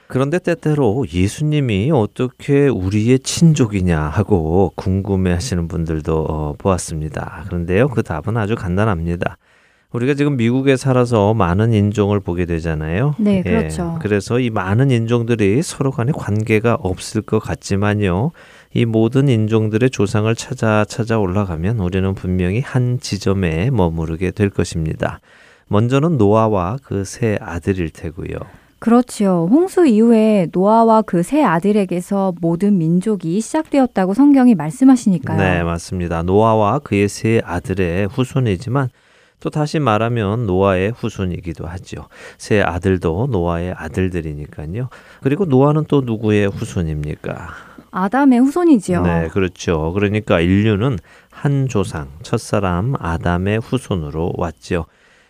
그런데 0.07 0.39
때때로 0.39 1.07
예수님이 1.13 1.91
어떻게 1.93 2.69
우리의 2.69 3.21
친족이냐 3.21 3.99
하고 3.99 4.73
궁금해 4.77 5.33
하시는 5.33 5.67
분들도 5.67 6.27
어, 6.29 6.55
보았습니다. 6.59 7.45
그런데요, 7.47 7.89
그 7.89 8.03
답은 8.03 8.37
아주 8.37 8.55
간단합니다. 8.55 9.39
우리가 9.95 10.15
지금 10.15 10.37
미국에 10.37 10.77
살아서 10.77 11.35
많은 11.35 11.73
인종을 11.73 12.19
보게 12.19 12.47
되잖아요. 12.47 13.15
네, 13.17 13.43
그렇죠. 13.43 13.97
그래서 14.03 14.41
이 14.41 14.51
많은 14.51 14.91
인종들이 14.91 15.63
서로 15.63 15.93
간에 15.93 16.11
관계가 16.13 16.79
없을 16.81 17.23
것 17.23 17.39
같지만요. 17.39 18.33
이 18.75 18.87
모든 18.87 19.29
인종들의 19.29 19.91
조상을 19.91 20.35
찾아 20.35 20.85
찾아 20.85 21.21
올라가면 21.21 21.79
우리는 21.79 22.13
분명히 22.15 22.59
한 22.61 22.99
지점에 23.01 23.71
머무르게 23.71 24.33
될 24.33 24.51
것입니다. 24.51 25.21
먼저는 25.69 26.19
노아와 26.19 26.79
그 26.83 27.05
세 27.05 27.39
아들일 27.41 27.91
테고요. 27.91 28.37
그렇지요. 28.81 29.47
홍수 29.49 29.87
이후에 29.87 30.49
노아와 30.53 31.03
그 31.03 31.23
세 31.23 31.45
아들에게서 31.45 32.35
모든 32.41 32.79
민족이 32.79 33.41
시작되었다고 33.41 34.13
성경이 34.13 34.57
말씀하시니까요. 34.57 35.39
네, 35.39 35.63
맞습니다. 35.63 36.25
노아와 36.25 36.81
그의 36.81 37.09
세 37.09 37.41
아들의 37.45 38.09
후손이지만 38.09 38.89
또 39.45 39.51
다시 39.51 39.79
말하면 39.79 40.47
노아의 40.47 40.93
후손이기도 40.97 41.67
하죠. 41.67 42.09
세 42.39 42.63
아들도 42.63 43.29
노아의 43.31 43.75
아들들이니까요. 43.77 44.89
그리고 45.21 45.45
노아는 45.45 45.85
또 45.87 46.01
누구의 46.01 46.49
후손입니까? 46.49 47.51
아담의 47.91 48.39
후손이지요. 48.41 49.03
네, 49.03 49.29
그렇죠. 49.29 49.93
그러니까 49.93 50.41
인류는 50.41 50.99
한 51.31 51.69
조상, 51.69 52.09
첫사람 52.23 52.95
아담의 52.99 53.59
후손으로 53.59 54.33
왔죠. 54.39 54.87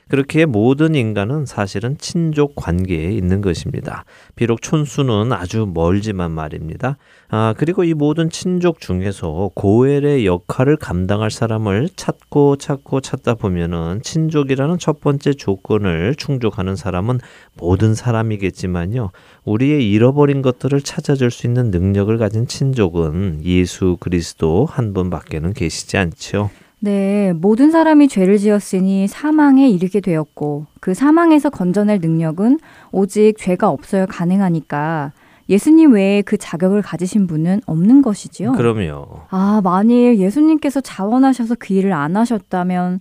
그렇게 0.08 0.44
모든 0.44 0.94
인간은 0.94 1.46
사실은 1.46 1.96
친족 1.98 2.54
관계에 2.56 3.10
있는 3.12 3.40
것입니다. 3.40 4.04
비록 4.36 4.62
촌수는 4.62 5.32
아주 5.32 5.70
멀지만 5.72 6.30
말입니다. 6.30 6.96
아, 7.28 7.54
그리고 7.56 7.84
이 7.84 7.94
모든 7.94 8.30
친족 8.30 8.80
중에서 8.80 9.50
고엘의 9.54 10.26
역할을 10.26 10.76
감당할 10.76 11.30
사람을 11.30 11.88
찾고 11.96 12.56
찾고 12.56 13.00
찾다 13.00 13.34
보면은 13.34 14.00
친족이라는 14.02 14.78
첫 14.78 15.00
번째 15.00 15.32
조건을 15.32 16.14
충족하는 16.16 16.76
사람은 16.76 17.20
모든 17.56 17.94
사람이겠지만요. 17.94 19.10
우리의 19.44 19.90
잃어버린 19.90 20.42
것들을 20.42 20.80
찾아줄 20.82 21.30
수 21.30 21.46
있는 21.46 21.70
능력을 21.70 22.16
가진 22.18 22.46
친족은 22.46 23.40
예수 23.44 23.96
그리스도 24.00 24.66
한 24.66 24.92
분밖에는 24.92 25.54
계시지 25.54 25.96
않죠. 25.96 26.50
네, 26.84 27.32
모든 27.32 27.70
사람이 27.70 28.08
죄를 28.08 28.36
지었으니 28.36 29.08
사망에 29.08 29.70
이르게 29.70 30.00
되었고 30.00 30.66
그 30.80 30.92
사망에서 30.92 31.48
건져낼 31.48 31.98
능력은 32.02 32.58
오직 32.92 33.36
죄가 33.38 33.70
없어야 33.70 34.04
가능하니까 34.04 35.12
예수님 35.48 35.94
외에 35.94 36.20
그 36.20 36.36
자격을 36.36 36.82
가지신 36.82 37.26
분은 37.26 37.62
없는 37.64 38.02
것이지요. 38.02 38.52
그럼요. 38.52 39.06
아, 39.30 39.62
만일 39.64 40.18
예수님께서 40.18 40.82
자원하셔서 40.82 41.56
그 41.58 41.72
일을 41.72 41.94
안 41.94 42.18
하셨다면 42.18 43.00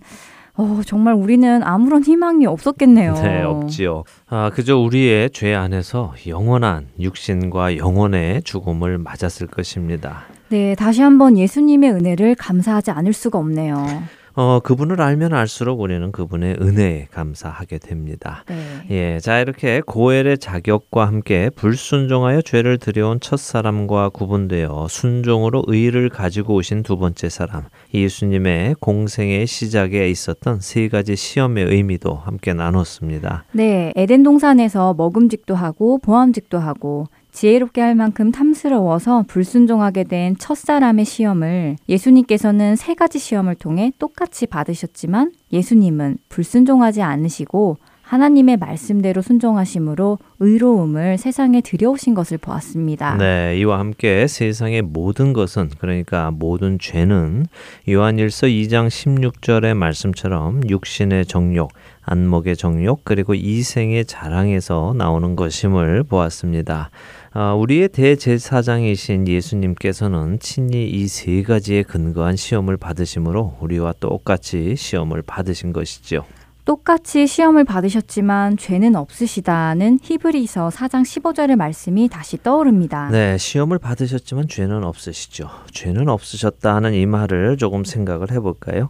어, 0.56 0.80
정말 0.86 1.12
우리는 1.12 1.62
아무런 1.62 2.02
희망이 2.02 2.46
없었겠네요. 2.46 3.12
네, 3.16 3.42
없지요. 3.42 4.04
아, 4.28 4.50
그저 4.54 4.78
우리의 4.78 5.28
죄 5.28 5.54
안에서 5.54 6.14
영원한 6.26 6.86
육신과 6.98 7.76
영혼의 7.76 8.44
죽음을 8.44 8.96
맞았을 8.96 9.46
것입니다. 9.48 10.24
네, 10.48 10.74
다시 10.74 11.02
한번 11.02 11.38
예수님의 11.38 11.90
은혜를 11.92 12.34
감사하지 12.34 12.90
않을 12.90 13.12
수가 13.12 13.38
없네요. 13.38 14.02
어, 14.36 14.58
그분을 14.60 15.00
알면 15.00 15.32
알수록 15.32 15.80
우리는 15.80 16.10
그분의 16.10 16.56
은혜에 16.60 17.06
감사하게 17.12 17.78
됩니다. 17.78 18.44
네. 18.48 18.56
예, 18.90 19.20
자 19.20 19.38
이렇게 19.38 19.80
고엘의 19.80 20.38
자격과 20.38 21.06
함께 21.06 21.50
불순종하여 21.54 22.42
죄를 22.42 22.78
들여온 22.78 23.20
첫 23.20 23.38
사람과 23.38 24.08
구분되어 24.08 24.88
순종으로 24.90 25.62
의를 25.68 26.08
가지고 26.08 26.54
오신 26.56 26.82
두 26.82 26.96
번째 26.96 27.28
사람 27.28 27.62
예수님의 27.92 28.74
공생의 28.80 29.46
시작에 29.46 30.10
있었던 30.10 30.60
세 30.60 30.88
가지 30.88 31.14
시험의 31.14 31.66
의미도 31.66 32.14
함께 32.14 32.54
나눴습니다. 32.54 33.44
네, 33.52 33.92
에덴 33.94 34.24
동산에서 34.24 34.94
먹음직도 34.94 35.54
하고 35.54 35.98
보암직도 35.98 36.58
하고 36.58 37.06
지혜롭게 37.34 37.80
할 37.80 37.96
만큼 37.96 38.30
탐스러워서 38.30 39.24
불순종하게 39.26 40.04
된 40.04 40.38
첫사람의 40.38 41.04
시험을 41.04 41.76
예수님께서는 41.88 42.76
세 42.76 42.94
가지 42.94 43.18
시험을 43.18 43.56
통해 43.56 43.92
똑같이 43.98 44.46
받으셨지만 44.46 45.32
예수님은 45.52 46.18
불순종하지 46.28 47.02
않으시고 47.02 47.76
하나님의 48.02 48.58
말씀대로 48.58 49.22
순종하심으로 49.22 50.18
의로움을 50.38 51.18
세상에 51.18 51.60
들여오신 51.60 52.14
것을 52.14 52.38
보았습니다. 52.38 53.16
네, 53.16 53.58
이와 53.58 53.78
함께 53.78 54.26
세상의 54.28 54.82
모든 54.82 55.32
것은 55.32 55.70
그러니까 55.78 56.30
모든 56.30 56.78
죄는 56.78 57.46
요한일서 57.88 58.46
2장 58.46 58.88
16절의 58.88 59.74
말씀처럼 59.74 60.68
육신의 60.68 61.26
정욕, 61.26 61.72
안목의 62.02 62.56
정욕 62.56 63.00
그리고 63.04 63.34
이생의 63.34 64.04
자랑에서 64.04 64.94
나오는 64.96 65.34
것임을 65.34 66.04
보았습니다. 66.04 66.90
아, 67.36 67.52
우리의 67.54 67.88
대제사장이신 67.88 69.26
예수님께서는 69.26 70.38
친히 70.38 70.88
이 70.88 71.08
세 71.08 71.42
가지에 71.42 71.82
근거한 71.82 72.36
시험을 72.36 72.76
받으심으로 72.76 73.56
우리와 73.60 73.94
똑같이 73.98 74.76
시험을 74.76 75.22
받으신 75.22 75.72
것이죠. 75.72 76.24
똑같이 76.64 77.26
시험을 77.26 77.64
받으셨지만 77.64 78.56
죄는 78.56 78.94
없으시다는 78.96 79.98
히브리서 80.02 80.68
4장 80.70 81.02
15절의 81.02 81.56
말씀이 81.56 82.08
다시 82.08 82.42
떠오릅니다. 82.42 83.10
네, 83.10 83.36
시험을 83.36 83.78
받으셨지만 83.78 84.48
죄는 84.48 84.82
없으시죠. 84.84 85.50
죄는 85.72 86.08
없으셨다 86.08 86.74
하는 86.76 86.94
이 86.94 87.04
말을 87.04 87.58
조금 87.58 87.84
생각을 87.84 88.30
해볼까요? 88.30 88.88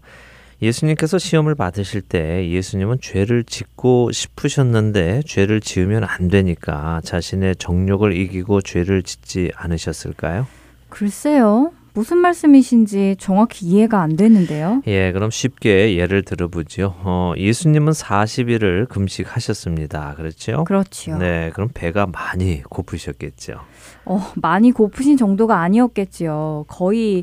예수님께서 0.63 1.19
시험을 1.19 1.55
받으실 1.55 2.01
때 2.01 2.49
예수님은 2.49 2.99
죄를 3.01 3.45
짓고 3.45 4.13
싶으셨는데 4.13 5.23
죄를 5.27 5.61
지으면 5.61 6.05
안 6.05 6.29
되니까 6.29 7.01
자신의 7.05 7.57
정욕을 7.57 8.17
이기고 8.17 8.63
죄를 8.63 9.03
짓지 9.03 9.51
않으셨을까요? 9.57 10.47
글쎄요. 10.89 11.73
무슨 11.97 12.19
말씀이신지 12.19 13.15
정확히 13.21 13.67
이해가 13.67 14.03
안 14.03 14.17
되는데요. 14.17 14.83
예, 14.89 15.13
그럼 15.13 15.31
쉽게 15.31 15.97
예를 15.97 16.25
들어보죠. 16.25 16.93
어, 17.05 17.35
예수님은 17.37 17.93
40일을 17.93 18.89
금식하셨습니다. 18.89 20.15
그렇죠? 20.17 20.65
그렇지요. 20.65 21.19
네, 21.19 21.51
그럼 21.55 21.69
배가 21.73 22.07
많이 22.07 22.63
고프셨겠죠. 22.65 23.61
어, 24.07 24.33
많이 24.35 24.73
고프신 24.73 25.17
정도가 25.17 25.61
아니었겠지요. 25.61 26.65
거의 26.67 27.23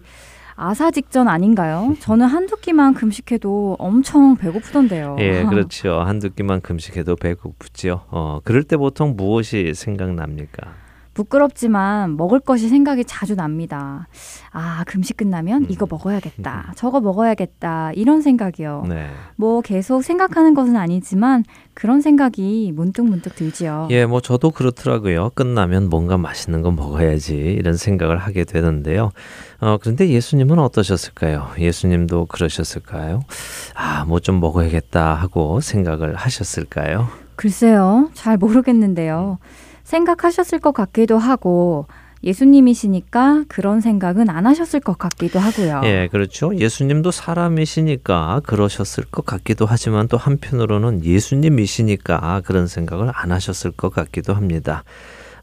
아사 0.56 0.91
직전 0.91 1.28
아닌가요? 1.28 1.95
저는 1.99 2.26
한두 2.28 2.58
끼만 2.58 2.93
금식해도 2.93 3.78
엄청 3.80 4.36
배고프던데요. 4.36 5.18
예, 5.20 5.43
그렇죠. 5.49 5.99
한두 6.02 6.30
끼만 6.32 6.62
금식해도 6.62 7.16
배고프지요. 7.16 8.02
어, 8.10 8.39
그럴 8.43 8.64
때 8.64 8.78
보통 8.78 9.16
무엇이 9.16 9.74
생각납니까? 9.74 10.91
부끄럽지만 11.14 12.16
먹을 12.16 12.39
것이 12.39 12.70
생각이 12.70 13.03
자주 13.05 13.36
납니다. 13.36 14.07
아, 14.51 14.84
금식 14.88 15.18
끝나면 15.18 15.66
이거 15.70 15.86
먹어야겠다. 15.89 16.72
저거 16.78 17.01
먹어야겠다. 17.01 17.91
이런 17.93 18.22
생각이요. 18.22 18.86
네. 18.88 19.09
뭐 19.36 19.62
계속 19.62 20.03
생각하는 20.03 20.53
것은 20.53 20.78
아니지만 20.78 21.43
그런 21.74 21.99
생각이 22.01 22.72
문득 22.74 23.05
문득 23.05 23.36
들지요. 23.36 23.89
예, 23.91 24.05
뭐 24.05 24.22
저도 24.22 24.51
그렇더라고요. 24.51 25.32
끝나면 25.36 25.89
뭔가 25.89 26.18
맛있는 26.18 26.62
거 26.62 26.72
먹어야지 26.72 27.36
이런 27.36 27.76
생각을 27.76 28.18
하게 28.18 28.45
되는데요. 28.45 29.12
어, 29.59 29.78
그런데 29.82 30.07
예수님은 30.09 30.59
어떠셨을까요? 30.59 31.49
예수님도 31.59 32.26
그러셨을까요? 32.28 33.24
아, 33.76 34.05
뭐 34.05 34.22
좀 34.22 34.39
먹어야겠다 34.39 35.16
하고 35.16 35.59
생각을 35.62 36.14
하셨을까요? 36.16 37.07
글쎄요. 37.36 38.12
잘 38.14 38.38
모르겠는데요. 38.38 39.39
생각하셨을 39.92 40.60
것 40.60 40.72
같기도 40.72 41.18
하고 41.18 41.86
예수님이시니까 42.24 43.46
그런 43.48 43.82
생각은 43.82 44.30
안 44.30 44.46
하셨을 44.46 44.80
것 44.80 44.98
같기도 44.98 45.39
하고요. 45.39 45.82
예, 45.84 46.08
그렇죠. 46.10 46.56
예수님도 46.56 47.12
사람이시니까 47.12 48.42
그러셨을 48.46 49.04
것 49.06 49.26
같기도 49.26 49.66
하지만 49.66 50.08
또 50.08 50.18
한편으로는 50.18 51.04
예수님이시니까 51.04 52.42
그런 52.46 52.68
생각을 52.68 53.12
안 53.14 53.32
하셨을 53.32 53.72
것 53.72 53.89
같기도 53.89 54.34
합니다. 54.34 54.84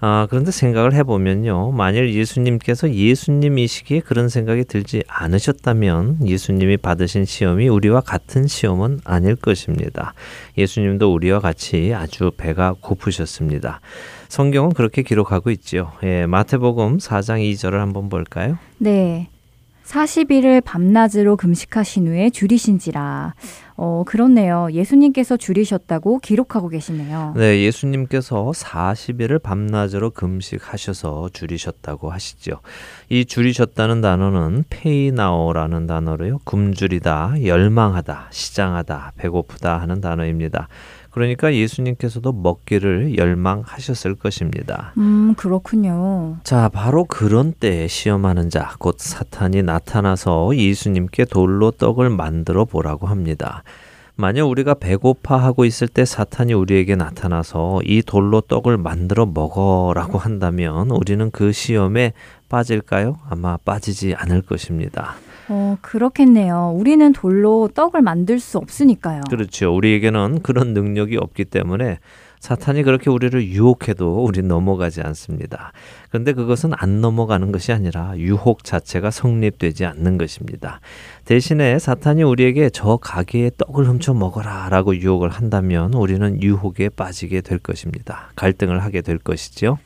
아, 0.01 0.29
그런데 0.31 0.53
생각을 0.53 0.95
해보면요. 0.95 1.73
만일 1.73 2.15
예수님께서 2.15 2.95
예수님이시기에 2.95 4.01
그런 4.01 4.29
생각이 4.29 4.65
들지 4.65 5.03
않으셨다면 5.09 6.27
예수님이 6.27 6.77
받으신 6.77 7.25
시험이 7.25 7.69
우리와 7.69 8.01
같은 8.03 8.47
시험은 8.47 9.01
아닐 9.05 9.35
것입니다. 9.35 10.15
예수님도 10.57 11.13
우리와 11.13 11.41
같이 11.41 11.93
아주 11.93 12.31
배가 12.37 12.77
고프셨습니다. 12.81 13.81
성경은 14.29 14.71
그렇게 14.71 15.03
기록하고 15.03 15.51
있지요. 15.51 15.93
예, 16.03 16.27
마태복음 16.27 16.99
4장 16.99 17.41
2절을 17.53 17.79
한번 17.79 18.09
볼까요? 18.09 18.59
네. 18.79 19.29
40일을 19.89 20.63
밤낮으로 20.63 21.37
금식하신 21.37 22.09
후에 22.09 22.29
줄이신지라. 22.29 23.35
어, 23.77 24.03
그렇네요. 24.07 24.69
예수님께서 24.73 25.39
줄이셨다고 25.39 26.19
기록하고 26.19 26.69
계시네요. 26.69 27.33
네, 27.37 27.63
예수님께서 27.63 28.51
40일을 28.55 29.41
밤낮으로 29.43 30.11
금식하셔서 30.11 31.31
줄이셨다고 31.33 32.11
하시죠. 32.11 32.61
이 33.09 33.25
줄이셨다는 33.25 34.03
단어는 34.03 34.65
페이나오라는 34.69 35.87
단어로요. 35.87 36.41
굶주리다, 36.45 37.45
열망하다, 37.45 38.29
시장하다, 38.31 39.13
배고프다 39.17 39.81
하는 39.81 40.03
단어입니다. 40.03 40.69
그러니까 41.11 41.55
예수님께서도 41.55 42.33
먹기를 42.33 43.17
열망하셨을 43.17 44.15
것입니다. 44.15 44.93
음, 44.99 45.35
그렇군요. 45.37 46.37
자, 46.45 46.69
바로 46.69 47.05
그런 47.05 47.53
때에 47.53 47.89
시험하는 47.89 48.51
자, 48.51 48.75
곧 48.79 48.97
사탄이 48.99 49.63
나타나서 49.63 50.57
예수님께 50.57 51.25
돌로 51.25 51.71
떡을 51.71 52.11
만들어 52.11 52.65
보라고 52.65 53.07
합니다. 53.07 53.63
만약 54.21 54.47
우리가 54.47 54.75
배고파하고 54.75 55.65
있을 55.65 55.87
때 55.87 56.05
사탄이 56.05 56.53
우리에게 56.53 56.97
나타나서 56.97 57.83
이 57.85 58.03
돌로 58.03 58.41
떡을 58.41 58.77
만들어 58.77 59.27
먹어라고 59.27 60.19
한다면 60.19 60.91
우리는 60.91 61.31
그 61.31 61.53
시험에 61.53 62.15
빠질까요? 62.49 63.19
아마 63.31 63.57
빠지지 63.59 64.17
않을 64.17 64.43
것입니다. 64.43 65.15
어, 65.49 65.77
그렇겠네요. 65.81 66.73
우리는 66.77 67.13
돌로 67.13 67.69
떡을 67.75 68.03
만들 68.03 68.39
수 68.39 68.59
없으니까요. 68.59 69.23
그렇죠. 69.31 69.75
우리에게는 69.75 70.43
그런 70.43 70.75
능력이 70.75 71.17
없기 71.17 71.47
때문에 71.47 71.99
사탄이 72.41 72.85
그렇게 72.85 73.11
우리를 73.11 73.43
유혹해도 73.49 74.25
우리 74.25 74.43
넘어가지 74.43 75.01
않습니다. 75.01 75.73
그런데 76.09 76.33
그것은 76.33 76.71
안 76.77 77.01
넘어가는 77.01 77.51
것이 77.51 77.73
아니라 77.73 78.17
유혹 78.17 78.65
자체가 78.65 79.11
성립되지 79.11 79.85
않는 79.85 80.19
것입니다. 80.19 80.81
대신에 81.25 81.79
사탄이 81.79 82.23
우리에게 82.23 82.71
저 82.71 82.97
가게에 82.97 83.51
떡을 83.57 83.89
훔쳐 83.89 84.15
먹어라 84.15 84.69
라고 84.71 84.95
유혹을 84.97 85.31
한다면 85.31 85.95
우리는 85.95 86.41
유혹에 86.43 86.89
빠지게 86.89 87.41
될 87.41 87.59
것입니다. 87.59 88.31
갈등을 88.37 88.83
하게 88.85 89.03
될 89.03 89.19
것이죠. 89.19 89.79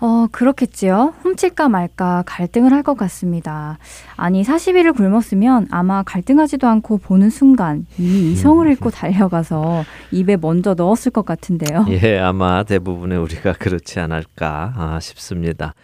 어, 0.00 0.26
그렇겠지요. 0.32 1.12
훔칠까 1.22 1.68
말까 1.68 2.22
갈등을 2.26 2.72
할 2.72 2.80
것 2.82 2.96
같습니다. 2.96 3.78
아니, 4.16 4.42
40일을 4.42 4.96
굶었으면 4.96 5.66
아마 5.70 6.02
갈등하지도 6.02 6.66
않고 6.66 6.96
보는 6.98 7.28
순간 7.28 7.84
이미 7.98 8.32
이성을 8.32 8.66
음. 8.66 8.70
잃고 8.72 8.90
달려가서 8.90 9.84
입에 10.12 10.38
먼저 10.38 10.72
넣었을 10.72 11.12
것 11.12 11.26
같은데요. 11.26 11.84
예, 11.90 12.18
아마 12.18 12.62
대부분의 12.62 13.18
우리가 13.18 13.52
그렇지 13.52 14.00
않을까 14.00 14.72
아, 14.76 14.98
싶습니다. 15.00 15.74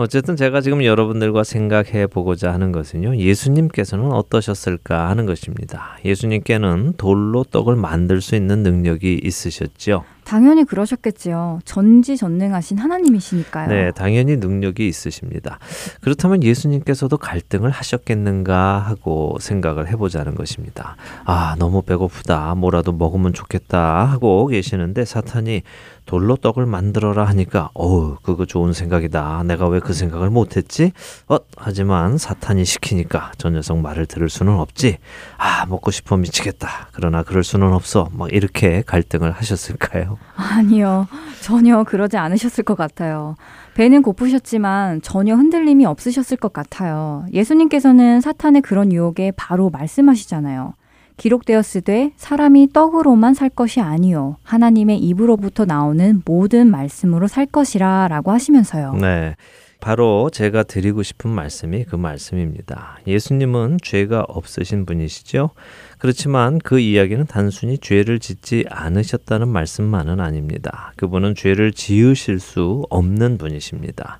어쨌든 0.00 0.36
제가 0.36 0.60
지금 0.60 0.84
여러분들과 0.84 1.44
생각해 1.44 2.06
보고자 2.06 2.52
하는 2.52 2.72
것은요. 2.72 3.16
예수님께서는 3.16 4.12
어떠셨을까 4.12 5.08
하는 5.08 5.26
것입니다. 5.26 5.98
예수님께는 6.04 6.94
돌로 6.96 7.44
떡을 7.44 7.76
만들 7.76 8.20
수 8.20 8.34
있는 8.34 8.62
능력이 8.62 9.20
있으셨죠. 9.22 10.04
당연히 10.24 10.64
그러셨겠지요. 10.64 11.58
전지전능하신 11.64 12.78
하나님이시니까요. 12.78 13.68
네, 13.68 13.90
당연히 13.90 14.36
능력이 14.36 14.86
있으십니다. 14.86 15.58
그렇다면 16.02 16.44
예수님께서도 16.44 17.18
갈등을 17.18 17.70
하셨겠는가 17.70 18.78
하고 18.78 19.36
생각을 19.40 19.88
해보자는 19.88 20.36
것입니다. 20.36 20.94
아, 21.24 21.56
너무 21.58 21.82
배고프다. 21.82 22.54
뭐라도 22.54 22.92
먹으면 22.92 23.32
좋겠다 23.32 24.04
하고 24.04 24.46
계시는데 24.46 25.04
사탄이 25.04 25.62
돌로 26.10 26.34
떡을 26.34 26.66
만들어라 26.66 27.24
하니까 27.26 27.70
어우 27.72 28.16
그거 28.24 28.44
좋은 28.44 28.72
생각이다. 28.72 29.44
내가 29.44 29.68
왜 29.68 29.78
그 29.78 29.92
생각을 29.94 30.28
못했지? 30.28 30.90
어 31.28 31.36
하지만 31.56 32.18
사탄이 32.18 32.64
시키니까 32.64 33.30
저 33.38 33.48
녀석 33.48 33.78
말을 33.78 34.06
들을 34.06 34.28
수는 34.28 34.54
없지. 34.54 34.98
아 35.38 35.66
먹고 35.66 35.92
싶어 35.92 36.16
미치겠다. 36.16 36.88
그러나 36.90 37.22
그럴 37.22 37.44
수는 37.44 37.72
없어. 37.72 38.08
막 38.12 38.32
이렇게 38.32 38.82
갈등을 38.84 39.30
하셨을까요? 39.30 40.18
아니요. 40.34 41.06
전혀 41.42 41.84
그러지 41.84 42.16
않으셨을 42.16 42.64
것 42.64 42.74
같아요. 42.76 43.36
배는 43.74 44.02
고프셨지만 44.02 45.02
전혀 45.02 45.36
흔들림이 45.36 45.86
없으셨을 45.86 46.36
것 46.38 46.52
같아요. 46.52 47.24
예수님께서는 47.32 48.20
사탄의 48.20 48.62
그런 48.62 48.92
유혹에 48.92 49.30
바로 49.36 49.70
말씀하시잖아요. 49.70 50.74
기록되었으되 51.20 52.12
사람이 52.16 52.72
떡으로만 52.72 53.34
살 53.34 53.50
것이 53.50 53.80
아니요 53.80 54.36
하나님의 54.42 54.98
입으로부터 54.98 55.66
나오는 55.66 56.22
모든 56.24 56.70
말씀으로 56.70 57.26
살 57.28 57.44
것이라 57.44 58.08
라고 58.08 58.32
하시면서요. 58.32 58.94
네. 58.94 59.36
바로 59.80 60.28
제가 60.30 60.62
드리고 60.62 61.02
싶은 61.02 61.30
말씀이 61.30 61.84
그 61.84 61.96
말씀입니다. 61.96 62.98
예수님은 63.06 63.78
죄가 63.82 64.24
없으신 64.28 64.84
분이시죠? 64.84 65.50
그렇지만 65.98 66.58
그 66.58 66.78
이야기는 66.78 67.26
단순히 67.26 67.78
죄를 67.78 68.18
짓지 68.18 68.64
않으셨다는 68.68 69.48
말씀만은 69.48 70.20
아닙니다. 70.20 70.92
그분은 70.96 71.34
죄를 71.34 71.72
지으실 71.72 72.40
수 72.40 72.84
없는 72.90 73.38
분이십니다. 73.38 74.18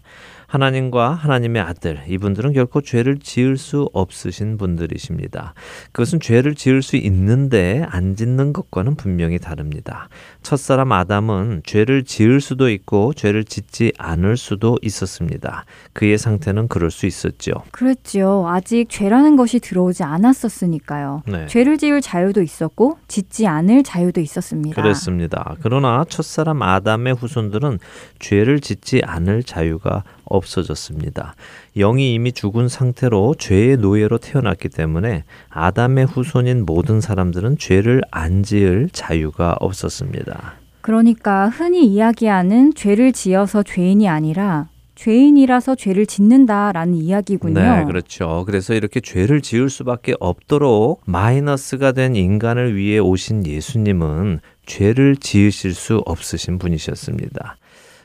하나님과 0.50 1.10
하나님의 1.14 1.62
아들, 1.62 2.00
이분들은 2.08 2.52
결코 2.54 2.80
죄를 2.80 3.20
지을 3.20 3.56
수 3.56 3.88
없으신 3.92 4.58
분들이십니다. 4.58 5.54
그것은 5.92 6.18
죄를 6.18 6.56
지을 6.56 6.82
수 6.82 6.96
있는데 6.96 7.86
안 7.88 8.16
짓는 8.16 8.52
것과는 8.52 8.96
분명히 8.96 9.38
다릅니다. 9.38 10.08
첫사람 10.42 10.90
아담은 10.90 11.62
죄를 11.64 12.02
지을 12.02 12.40
수도 12.40 12.68
있고 12.68 13.12
죄를 13.12 13.44
짓지 13.44 13.92
않을 13.96 14.36
수도 14.36 14.76
있었습니다. 14.82 15.66
그의 15.92 16.18
상태는 16.18 16.66
그럴 16.66 16.90
수 16.90 17.06
있었죠. 17.06 17.52
그랬지요. 17.70 18.48
아직 18.48 18.86
죄라는 18.88 19.36
것이 19.36 19.60
들어오지 19.60 20.02
않았었으니까요. 20.02 21.22
네. 21.28 21.46
죄를 21.46 21.78
지을 21.78 22.00
자유도 22.00 22.42
있었고 22.42 22.98
짓지 23.06 23.46
않을 23.46 23.84
자유도 23.84 24.20
있었습니다. 24.20 24.82
그렇습니다. 24.82 25.54
그러나 25.62 26.04
첫사람 26.08 26.60
아담의 26.62 27.14
후손들은 27.14 27.78
죄를 28.18 28.58
짓지 28.58 29.02
않을 29.04 29.44
자유가 29.44 30.02
없어졌습니다. 30.30 31.34
영이 31.76 32.14
이미 32.14 32.32
죽은 32.32 32.68
상태로 32.68 33.34
죄의 33.38 33.76
노예로 33.76 34.16
태어났기 34.18 34.70
때문에 34.70 35.24
아담의 35.50 36.06
후손인 36.06 36.64
모든 36.64 37.02
사람들은 37.02 37.58
죄를 37.58 38.00
안 38.10 38.42
지을 38.42 38.88
자유가 38.92 39.56
없었습니다. 39.60 40.54
그러니까 40.80 41.50
흔히 41.50 41.84
이야기하는 41.86 42.74
죄를 42.74 43.12
지어서 43.12 43.62
죄인이 43.62 44.08
아니라 44.08 44.68
죄인이라서 45.00 45.76
죄를 45.76 46.04
짓는다라는 46.04 46.94
이야기군요. 46.94 47.54
네, 47.54 47.84
그렇죠. 47.84 48.44
그래서 48.46 48.74
이렇게 48.74 49.00
죄를 49.00 49.40
지을 49.40 49.70
수밖에 49.70 50.14
없도록 50.20 51.00
마이너스가 51.06 51.92
된 51.92 52.16
인간을 52.16 52.76
위해 52.76 52.98
오신 52.98 53.46
예수님은 53.46 54.40
죄를 54.66 55.16
지으실 55.16 55.72
수 55.72 56.02
없으신 56.04 56.58
분이셨습니다. 56.58 57.56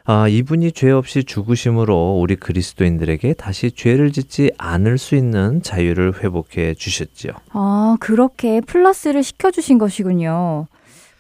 아, 0.08 0.28
이분이 0.28 0.74
죄 0.74 0.92
없이 0.92 1.24
죽으심으로 1.24 2.20
우리 2.22 2.36
그리스도인들에게 2.36 3.34
다시 3.34 3.72
죄를 3.72 4.12
짓지 4.12 4.52
않을 4.58 5.00
수 5.00 5.16
있는 5.16 5.64
자유를 5.64 6.24
회복해 6.24 6.76
주셨지요. 6.76 7.32
아, 7.54 7.98
그렇게 8.00 8.62
플러스를 8.62 9.24
시켜주신 9.24 9.80
것이군요. 9.80 10.68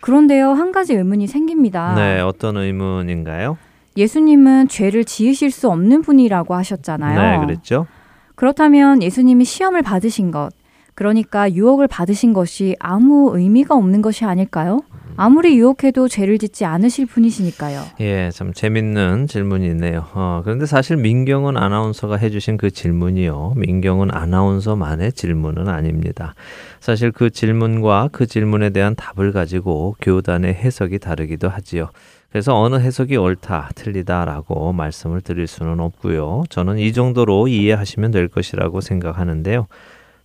그런데요, 0.01 0.51
한 0.51 0.71
가지 0.71 0.93
의문이 0.93 1.25
생깁니다. 1.25 1.95
네, 1.95 2.21
어떤 2.21 2.57
의문인가요? 2.57 3.57
예수님은 3.97 4.67
죄를 4.67 5.03
지으실 5.03 5.49
수 5.49 5.67
없는 5.69 6.03
분이라고 6.03 6.53
하셨잖아요. 6.53 7.39
네, 7.39 7.43
그랬죠. 7.43 7.87
그렇다면 8.35 9.01
예수님이 9.01 9.45
시험을 9.45 9.81
받으신 9.81 10.29
것, 10.29 10.51
그러니까 10.93 11.51
유혹을 11.51 11.87
받으신 11.87 12.33
것이 12.33 12.75
아무 12.79 13.31
의미가 13.35 13.73
없는 13.73 14.03
것이 14.03 14.25
아닐까요? 14.25 14.81
아무리 15.17 15.57
유혹해도 15.57 16.07
죄를 16.07 16.37
짓지 16.37 16.65
않으실 16.65 17.05
분이시니까요. 17.05 17.83
예, 18.01 18.29
참 18.33 18.53
재밌는 18.53 19.27
질문이네요. 19.27 20.07
어, 20.13 20.41
그런데 20.43 20.65
사실 20.65 20.97
민경은 20.97 21.57
아나운서가 21.57 22.17
해주신 22.17 22.57
그 22.57 22.71
질문이요. 22.71 23.53
민경은 23.55 24.09
아나운서만의 24.11 25.13
질문은 25.13 25.69
아닙니다. 25.69 26.35
사실 26.79 27.11
그 27.11 27.29
질문과 27.29 28.09
그 28.11 28.25
질문에 28.25 28.71
대한 28.71 28.95
답을 28.95 29.31
가지고 29.31 29.95
교단의 30.01 30.53
해석이 30.53 30.99
다르기도 30.99 31.49
하지요. 31.49 31.89
그래서 32.35 32.59
어느 32.59 32.75
해석이 32.75 33.15
옳다, 33.15 33.69
틀리다라고 33.75 34.73
말씀을 34.73 35.21
드릴 35.21 35.47
수는 35.47 35.79
없고요. 35.79 36.43
저는 36.49 36.79
이 36.79 36.91
정도로 36.91 37.47
이해하시면 37.47 38.11
될 38.11 38.27
것이라고 38.27 38.81
생각하는데요. 38.81 39.67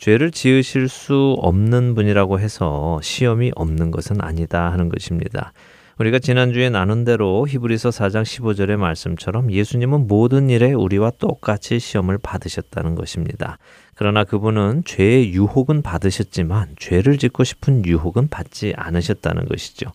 죄를 0.01 0.31
지으실 0.31 0.89
수 0.89 1.37
없는 1.41 1.95
분이라고 1.95 2.41
해서 2.41 2.99
시험이 3.03 3.53
없는 3.55 3.91
것은 3.91 4.23
아니다 4.23 4.73
하는 4.73 4.89
것입니다. 4.89 5.53
우리가 5.99 6.19
지난주에 6.19 6.71
나눈 6.71 7.05
대로 7.05 7.47
히브리서 7.47 7.91
4장 7.91 8.23
15절의 8.23 8.79
말씀처럼 8.79 9.53
예수님은 9.53 10.07
모든 10.07 10.49
일에 10.49 10.73
우리와 10.73 11.13
똑같이 11.19 11.79
시험을 11.79 12.17
받으셨다는 12.17 12.95
것입니다. 12.95 13.59
그러나 13.95 14.25
그분은 14.25 14.85
죄의 14.87 15.35
유혹은 15.35 15.83
받으셨지만 15.83 16.77
죄를 16.79 17.19
짓고 17.19 17.45
싶은 17.45 17.85
유혹은 17.85 18.29
받지 18.29 18.73
않으셨다는 18.79 19.45
것이죠. 19.45 19.93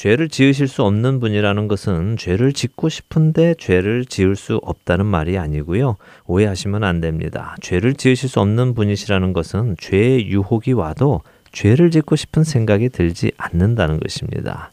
죄를 0.00 0.30
지으실 0.30 0.66
수 0.66 0.82
없는 0.82 1.20
분이라는 1.20 1.68
것은 1.68 2.16
죄를 2.16 2.54
짓고 2.54 2.88
싶은데 2.88 3.54
죄를 3.58 4.06
지을 4.06 4.34
수 4.34 4.58
없다는 4.62 5.04
말이 5.04 5.36
아니고요. 5.36 5.96
오해하시면 6.26 6.84
안 6.84 7.02
됩니다. 7.02 7.54
죄를 7.60 7.92
지으실 7.92 8.30
수 8.30 8.40
없는 8.40 8.72
분이시라는 8.72 9.34
것은 9.34 9.76
죄의 9.78 10.28
유혹이 10.28 10.72
와도 10.72 11.20
죄를 11.52 11.90
짓고 11.90 12.16
싶은 12.16 12.44
생각이 12.44 12.88
들지 12.88 13.32
않는다는 13.36 14.00
것입니다. 14.00 14.70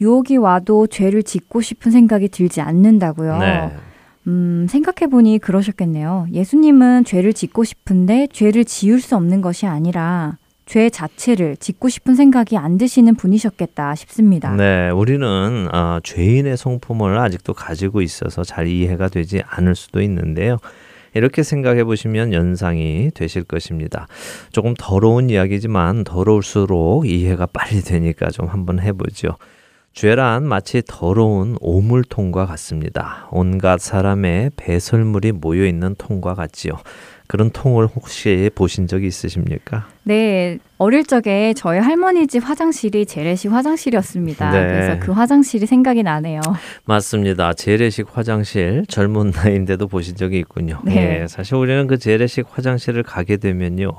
유혹이 0.00 0.36
와도 0.36 0.86
죄를 0.86 1.24
짓고 1.24 1.60
싶은 1.60 1.90
생각이 1.90 2.28
들지 2.28 2.60
않는다고요. 2.60 3.38
네. 3.38 3.72
음, 4.28 4.68
생각해보니 4.70 5.40
그러셨겠네요. 5.40 6.28
예수님은 6.32 7.04
죄를 7.04 7.32
짓고 7.32 7.64
싶은데 7.64 8.28
죄를 8.30 8.64
지을 8.64 9.00
수 9.00 9.16
없는 9.16 9.40
것이 9.40 9.66
아니라 9.66 10.38
죄 10.68 10.90
자체를 10.90 11.56
짓고 11.56 11.88
싶은 11.88 12.14
생각이 12.14 12.58
안 12.58 12.76
드시는 12.76 13.14
분이셨겠다 13.14 13.94
싶습니다. 13.94 14.54
네, 14.54 14.90
우리는 14.90 15.66
어, 15.72 15.98
죄인의 16.02 16.58
성품을 16.58 17.18
아직도 17.18 17.54
가지고 17.54 18.02
있어서 18.02 18.44
잘 18.44 18.66
이해가 18.66 19.08
되지 19.08 19.42
않을 19.46 19.74
수도 19.74 20.02
있는데요. 20.02 20.58
이렇게 21.14 21.42
생각해 21.42 21.84
보시면 21.84 22.34
연상이 22.34 23.10
되실 23.14 23.44
것입니다. 23.44 24.08
조금 24.52 24.74
더러운 24.78 25.30
이야기지만 25.30 26.04
더러울수록 26.04 27.08
이해가 27.08 27.46
빨리 27.46 27.80
되니까 27.80 28.28
좀 28.28 28.46
한번 28.46 28.78
해보죠. 28.78 29.36
죄란 29.94 30.44
마치 30.44 30.82
더러운 30.86 31.56
오물통과 31.60 32.44
같습니다. 32.44 33.26
온갖 33.30 33.80
사람의 33.80 34.50
배설물이 34.56 35.32
모여 35.32 35.64
있는 35.64 35.94
통과 35.96 36.34
같지요. 36.34 36.74
그런 37.28 37.50
통을 37.50 37.86
혹시 37.86 38.50
보신 38.54 38.86
적이 38.86 39.06
있으십니까? 39.06 39.86
네, 40.02 40.58
어릴 40.78 41.04
적에 41.04 41.52
저희 41.54 41.78
할머니 41.78 42.26
집 42.26 42.48
화장실이 42.48 43.04
재래식 43.04 43.52
화장실이었습니다. 43.52 44.50
네. 44.50 44.66
그래서 44.66 44.98
그 44.98 45.12
화장실이 45.12 45.66
생각이 45.66 46.02
나네요. 46.02 46.40
맞습니다. 46.86 47.52
재래식 47.52 48.06
화장실 48.10 48.84
젊은 48.88 49.30
나이인데도 49.30 49.88
보신 49.88 50.16
적이 50.16 50.38
있군요. 50.38 50.80
네. 50.84 51.20
예, 51.22 51.26
사실 51.28 51.56
우리는 51.56 51.86
그 51.86 51.98
재래식 51.98 52.46
화장실을 52.50 53.02
가게 53.02 53.36
되면요. 53.36 53.92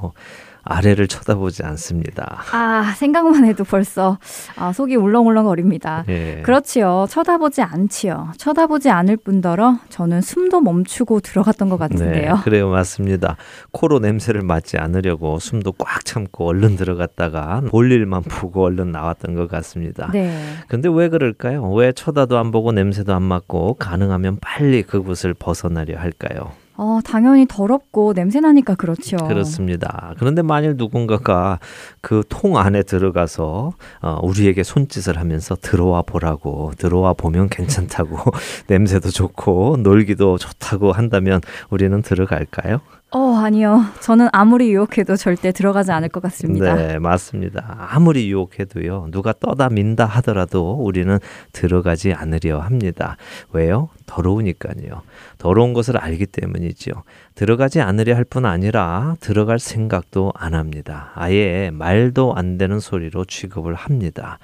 아래를 0.69 1.07
쳐다보지 1.07 1.63
않습니다. 1.63 2.41
아, 2.53 2.93
생각만 2.95 3.43
해도 3.45 3.63
벌써 3.63 4.19
아, 4.55 4.71
속이 4.71 4.95
울렁울렁거립니다. 4.95 6.05
예. 6.09 6.41
그렇지요. 6.45 7.07
쳐다보지 7.09 7.61
않지요. 7.63 8.29
쳐다보지 8.37 8.89
않을 8.89 9.17
뿐더러 9.17 9.79
저는 9.89 10.21
숨도 10.21 10.61
멈추고 10.61 11.21
들어갔던 11.21 11.69
것 11.69 11.77
같은데요. 11.77 12.35
네, 12.35 12.41
그래요, 12.43 12.69
맞습니다. 12.69 13.35
코로 13.71 13.99
냄새를 13.99 14.41
맡지 14.43 14.77
않으려고 14.77 15.39
숨도 15.39 15.73
꽉 15.73 16.05
참고 16.05 16.47
얼른 16.47 16.75
들어갔다가 16.75 17.61
볼 17.67 17.91
일만 17.91 18.21
보고 18.23 18.63
얼른 18.65 18.91
나왔던 18.91 19.33
것 19.35 19.49
같습니다. 19.49 20.11
네. 20.13 20.39
근데 20.67 20.87
왜 20.87 21.09
그럴까요? 21.09 21.63
왜 21.73 21.91
쳐다도 21.91 22.37
안 22.37 22.51
보고 22.51 22.71
냄새도 22.71 23.13
안 23.13 23.23
맡고 23.23 23.75
가능하면 23.75 24.37
빨리 24.39 24.83
그곳을 24.83 25.33
벗어나려 25.33 25.97
할까요? 25.99 26.51
어, 26.81 26.99
당연히 27.03 27.45
더럽고 27.45 28.13
냄새 28.13 28.39
나니까 28.39 28.75
그렇죠. 28.75 29.17
그렇습니다. 29.17 30.13
그런데 30.17 30.41
만일 30.41 30.75
누군가가 30.77 31.59
그 32.01 32.23
통 32.29 32.57
안에 32.57 32.83
들어가서 32.83 33.73
어, 34.01 34.19
우리에게 34.23 34.63
손짓을 34.63 35.17
하면서 35.19 35.55
들어와 35.55 36.01
보라고 36.03 36.71
들어와 36.77 37.13
보면 37.13 37.49
괜찮다고 37.49 38.17
냄새도 38.67 39.09
좋고 39.09 39.77
놀기도 39.81 40.37
좋다고 40.37 40.93
한다면 40.93 41.41
우리는 41.69 42.01
들어갈까요? 42.01 42.79
어, 43.11 43.33
아니요. 43.37 43.85
저는 44.01 44.29
아무리 44.31 44.71
유혹해도 44.71 45.15
절대 45.15 45.51
들어가지 45.51 45.91
않을 45.91 46.09
것 46.09 46.21
같습니다. 46.21 46.75
네, 46.75 46.99
맞습니다. 46.99 47.87
아무리 47.89 48.29
유혹해도요, 48.31 49.07
누가 49.09 49.33
떠다 49.33 49.69
민다 49.69 50.05
하더라도 50.05 50.73
우리는 50.73 51.17
들어가지 51.51 52.13
않으려 52.13 52.59
합니다. 52.59 53.17
왜요? 53.51 53.89
더러우니까요. 54.05 55.01
더러운 55.39 55.73
것을 55.73 55.97
알기 55.97 56.27
때문이죠. 56.27 56.91
들어가지 57.39 57.79
않으려 57.79 58.15
할 58.15 58.25
뿐 58.25 58.45
아니라 58.45 59.15
들어갈 59.21 59.59
생각도 59.59 60.33
안 60.35 60.53
합니다. 60.53 61.11
아예 61.15 61.71
말도 61.73 62.35
안 62.35 62.57
되는 62.57 62.81
소리로 62.81 63.23
취급을 63.23 63.75
합니다. 63.75 64.39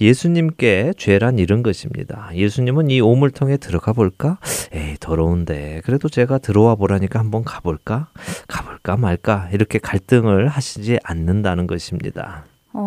예수님께 0.00 0.92
죄란 0.96 1.40
이런 1.40 1.64
것입니다. 1.64 2.30
예수님은 2.32 2.90
이 2.90 3.00
오물통에 3.00 3.56
들어가 3.56 3.92
볼까? 3.92 4.38
에이, 4.72 4.96
더러운데. 5.00 5.82
그래도 5.84 6.08
제가 6.08 6.38
들어와 6.38 6.76
보라니까 6.76 7.18
한번 7.18 7.42
가볼까? 7.42 8.10
가볼까 8.46 8.96
말까? 8.96 9.48
이렇게 9.52 9.80
갈등을 9.80 10.46
하시지 10.46 11.00
않는다는 11.02 11.66
것입니다. 11.66 12.44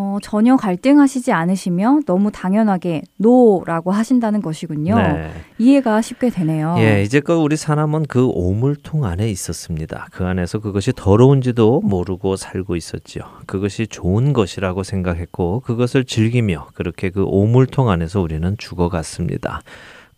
어, 0.10 0.18
전혀 0.22 0.56
갈등하시지 0.56 1.32
않으시며 1.32 2.00
너무 2.08 2.32
당연하게 2.32 3.04
no라고 3.18 3.92
하신다는 3.92 4.42
것이군요. 4.42 4.96
네. 4.96 5.32
이해가 5.60 6.02
쉽게 6.02 6.32
되네요. 6.32 6.76
예, 6.80 7.04
이제껏 7.04 7.38
우리 7.38 7.56
사람은 7.56 8.08
그 8.08 8.26
오물통 8.26 9.06
안에 9.06 9.30
있었습니다. 9.30 10.08
그 10.12 10.26
안에서 10.26 10.60
그것이 10.60 10.94
더러운지도 10.96 11.82
모르고 11.82 12.38
살고 12.38 12.76
있었지요. 12.76 13.24
그것이 13.46 13.86
좋은 13.86 14.34
것이라고 14.34 14.82
생각했고 14.84 15.60
그것을 15.60 16.06
즐기며 16.06 16.70
그렇게 16.74 17.12
그 17.12 17.24
오물통 17.24 17.90
안에서 17.90 18.22
우리는 18.22 18.56
죽어갔습니다. 18.58 19.62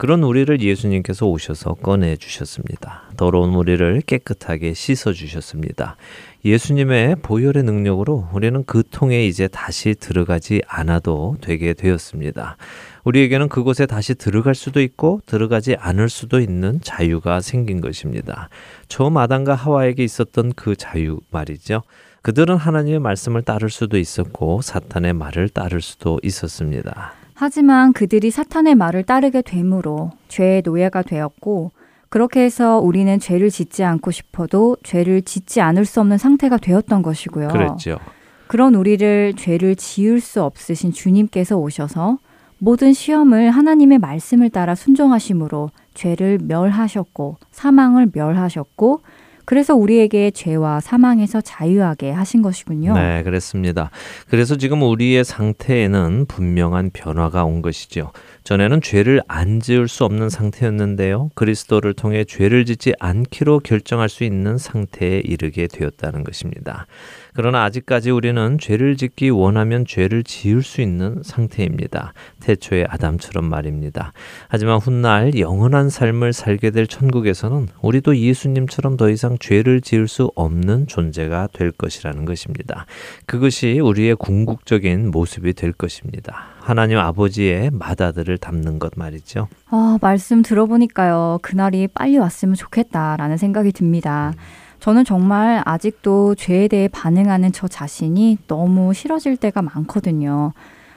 그런 0.02 0.24
우리를 0.24 0.62
예수님께서 0.62 1.28
오셔서 1.28 1.76
꺼내 1.76 2.16
주셨습니다. 2.16 3.04
더러운 3.18 3.54
우리를 3.54 4.02
깨끗하게 4.08 4.74
씻어 4.74 5.14
주셨습니다. 5.14 5.96
예수님의 6.44 7.18
보혈의 7.22 7.62
능력으로 7.62 8.28
우리는 8.34 8.64
그 8.66 8.82
통에 8.90 9.28
이제 9.28 9.48
다시 9.48 9.94
들어가지 9.94 10.64
않아도 10.68 11.38
되게 11.40 11.76
되었습니다. 11.76 12.58
우리에게는 13.04 13.48
그곳에 13.48 13.86
다시 13.86 14.16
들어갈 14.16 14.56
수도 14.56 14.82
있고 14.82 15.22
들어가지 15.28 15.76
않을 15.76 16.10
수도 16.10 16.40
있는 16.40 16.80
자유가 16.82 17.40
생긴 17.40 17.80
것입니다. 17.80 18.50
처음 18.88 19.18
아담과 19.18 19.54
하와에게 19.54 20.04
있었던 20.04 20.54
그 20.56 20.76
자유 20.76 21.20
말이죠. 21.30 21.84
그들은 22.24 22.56
하나님의 22.58 23.02
말씀을 23.02 23.44
따를 23.44 23.70
수도 23.70 24.00
있었고 24.00 24.64
사탄의 24.64 25.14
말을 25.14 25.50
따를 25.50 25.80
수도 25.80 26.20
있었습니다. 26.24 27.21
하지만 27.42 27.92
그들이 27.92 28.30
사탄의 28.30 28.76
말을 28.76 29.02
따르게 29.02 29.42
되므로 29.42 30.12
죄의 30.28 30.62
노예가 30.64 31.02
되었고 31.02 31.72
그렇게 32.10 32.44
해서 32.44 32.78
우리는 32.78 33.18
죄를 33.18 33.50
짓지 33.50 33.84
않고 33.84 34.12
싶어도 34.12 34.78
죄를 34.84 35.24
짓지 35.24 35.60
않을 35.60 35.86
수 35.86 36.00
없는 36.02 36.20
상태가 36.20 36.58
되었던 36.58 37.02
것이고요. 37.02 37.48
그랬죠. 37.48 37.98
그런 38.46 38.76
우리를 38.76 39.34
죄를 39.38 39.76
지을 39.76 40.22
수 40.22 40.44
없으신 40.44 40.92
주님께서 40.94 41.58
오셔서 41.58 42.20
모든 42.60 42.94
시험을 42.94 43.50
하나님의 43.50 43.98
말씀을 43.98 44.52
따라 44.52 44.76
순종하심으로 44.76 45.72
죄를 45.96 46.38
멸하셨고 46.44 47.38
사망을 47.50 48.12
멸하셨고 48.14 49.02
그래서 49.46 49.76
우리에게 49.76 50.32
죄와 50.32 50.80
사망에서 50.80 51.42
자유하게 51.42 52.12
하신 52.12 52.42
것이군요. 52.42 52.94
네, 52.94 53.24
그렇습니다. 53.24 53.90
그래서 54.30 54.56
지금 54.58 54.82
우리의 54.82 55.24
상태에는 55.24 56.26
분명한 56.28 56.92
변화가 56.94 57.46
온 57.46 57.62
것이죠. 57.62 58.12
전에는 58.44 58.82
죄를 58.82 59.22
안 59.28 59.60
지을 59.60 59.88
수 59.88 60.04
없는 60.04 60.30
상태였는데요. 60.30 61.30
그리스도를 61.36 61.94
통해 61.94 62.24
죄를 62.24 62.66
짓지 62.66 62.94
않기로 63.00 63.60
결정할 63.60 64.10
수 64.10 64.24
있는 64.24 64.58
상태에 64.58 65.22
이르게 65.24 65.68
되었다는 65.68 66.24
것입니다. 66.24 66.88
그러나 67.34 67.64
아직까지 67.64 68.12
우리는 68.12 68.58
죄를 68.60 68.98
짓기 68.98 69.30
원하면 69.30 69.86
죄를 69.86 70.24
지을 70.24 70.64
수 70.64 70.82
있는 70.82 71.22
상태입니다. 71.24 72.14
태초의 72.40 72.88
아담처럼 72.90 73.46
말입니다. 73.46 74.14
하지만 74.48 74.78
훗날 74.78 75.38
영원한 75.38 75.90
삶을 75.90 76.34
살게 76.34 76.72
될 76.72 76.88
천국에서는 76.88 77.68
우리도 77.82 78.18
예수님처럼 78.18 78.98
더 78.98 79.10
이상 79.10 79.38
죄를 79.40 79.82
지을 79.82 80.08
수 80.08 80.32
없는 80.36 80.88
존재가 80.88 81.50
될 81.54 81.72
것이라는 81.72 82.26
것입니다. 82.26 82.86
그것이 83.26 83.80
우리의 83.80 84.16
궁극적인 84.16 85.12
모습이 85.12 85.54
될 85.54 85.72
것입니다. 85.72 86.52
하나님 86.60 87.00
아버지의 87.00 87.72
마다들을 87.72 88.38
담는 88.38 88.80
것 88.80 88.94
말이죠. 88.96 89.48
아, 89.70 89.98
말씀 90.02 90.42
들어보니까요. 90.42 91.40
그날이 91.42 91.88
빨리 91.88 92.18
왔으면 92.18 92.56
좋겠다라는 92.56 93.38
생각이 93.38 93.72
듭니다. 93.72 94.34
저는 94.82 95.06
정말 95.06 95.62
아직도 95.64 96.34
죄에 96.34 96.68
대해 96.68 96.88
반응하는 96.88 97.52
저 97.52 97.68
자신이 97.68 98.40
너무 98.48 98.96
싫어질 98.96 99.38
때가 99.38 99.62
많거든요. 99.62 100.54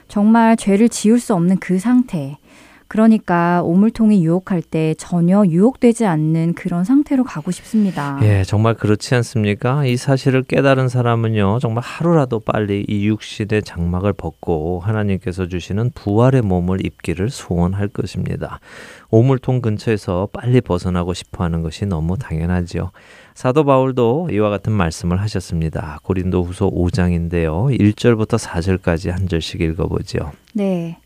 정말 0.07 0.57
죄를 0.57 0.89
지을 0.89 1.19
수 1.19 1.35
없는 1.35 1.57
그 1.57 1.77
상태. 1.77 2.37
그러니까 2.87 3.61
오물통이 3.63 4.23
유혹할 4.23 4.61
때 4.61 4.95
전혀 4.97 5.43
유혹되지 5.45 6.05
않는 6.05 6.53
그런 6.53 6.83
상태로 6.83 7.23
가고 7.23 7.51
싶습니다. 7.51 8.19
예, 8.23 8.43
정말 8.43 8.73
그렇지 8.75 9.13
않습니까? 9.15 9.85
이 9.85 9.97
사실을 9.97 10.43
깨달은 10.43 10.87
사람은요, 10.87 11.59
정말 11.59 11.83
하루라도 11.83 12.39
빨리 12.39 12.85
이 12.87 13.07
육신의 13.07 13.63
장막을 13.63 14.13
벗고 14.13 14.81
하나님께서 14.83 15.47
주시는 15.47 15.91
부활의 15.95 16.41
몸을 16.43 16.85
입기를 16.85 17.29
소원할 17.29 17.87
것입니다. 17.87 18.59
오물통 19.09 19.61
근처에서 19.61 20.29
빨리 20.31 20.61
벗어나고 20.61 21.13
싶어 21.13 21.43
하는 21.43 21.61
것이 21.61 21.85
너무 21.85 22.17
당연하지요. 22.17 22.91
사도 23.35 23.65
바울도 23.65 24.29
이와 24.31 24.49
같은 24.49 24.71
말씀을 24.71 25.19
하셨습니다. 25.21 25.99
고린도 26.03 26.43
후서 26.43 26.69
5장인데요. 26.69 27.77
1절부터 27.77 28.39
4절까지 28.39 29.11
한 29.11 29.27
절씩 29.27 29.59
읽어보죠. 29.59 30.31
네. 30.53 30.97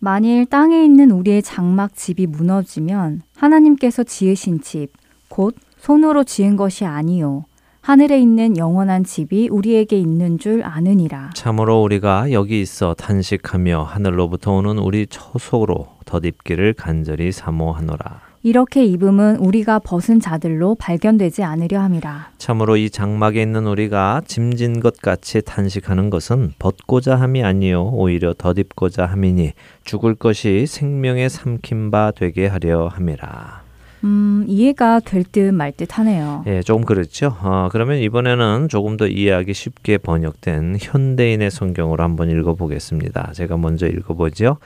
만일 0.00 0.44
땅에 0.46 0.84
있는 0.84 1.12
우리의 1.12 1.40
장막 1.42 1.94
집이 1.94 2.26
무너지면 2.26 3.22
하나님께서 3.36 4.02
지으신 4.02 4.60
집, 4.60 4.88
곧 5.28 5.54
손으로 5.78 6.24
지은 6.24 6.56
것이 6.56 6.84
아니요. 6.84 7.44
하늘에 7.80 8.20
있는 8.20 8.56
영원한 8.56 9.04
집이 9.04 9.48
우리에게 9.48 9.96
있는 9.96 10.38
줄 10.38 10.64
아느니라. 10.64 11.30
참으로 11.34 11.80
우리가 11.82 12.32
여기 12.32 12.60
있어 12.60 12.94
탄식하며 12.94 13.84
하늘로부터 13.84 14.52
오는 14.52 14.78
우리 14.78 15.06
처소로 15.06 15.86
덧입기를 16.06 16.74
간절히 16.74 17.30
사모하노라. 17.30 18.31
이렇게 18.44 18.84
입음은 18.84 19.36
우리가 19.36 19.78
벗은 19.78 20.18
자들로 20.18 20.74
발견되지 20.74 21.44
않으려 21.44 21.80
함이라. 21.80 22.30
참으로 22.38 22.76
이 22.76 22.90
장막에 22.90 23.40
있는 23.40 23.66
우리가 23.66 24.22
짐진 24.26 24.80
것 24.80 25.00
같이 25.00 25.42
탄식하는 25.42 26.10
것은 26.10 26.52
벗고자 26.58 27.14
함이 27.16 27.44
아니요 27.44 27.84
오히려 27.92 28.34
덧입고자 28.36 29.06
함이니 29.06 29.52
죽을 29.84 30.14
것이 30.16 30.66
생명의 30.66 31.30
삼킨 31.30 31.90
바 31.92 32.10
되게 32.14 32.46
하려 32.48 32.88
함이라. 32.88 33.62
음, 34.04 34.44
이해가 34.48 34.98
될 34.98 35.22
듯 35.22 35.52
말 35.52 35.70
듯 35.70 35.96
하네요. 35.96 36.42
예, 36.48 36.60
조금 36.62 36.84
그렇죠. 36.84 37.36
어, 37.40 37.68
그러면 37.70 37.98
이번에는 37.98 38.66
조금 38.68 38.96
더 38.96 39.06
이해하기 39.06 39.54
쉽게 39.54 39.98
번역된 39.98 40.78
현대인의 40.80 41.52
성경으로 41.52 42.02
한번 42.02 42.28
읽어보겠습니다. 42.28 43.30
제가 43.34 43.56
먼저 43.56 43.86
읽어보죠. 43.86 44.56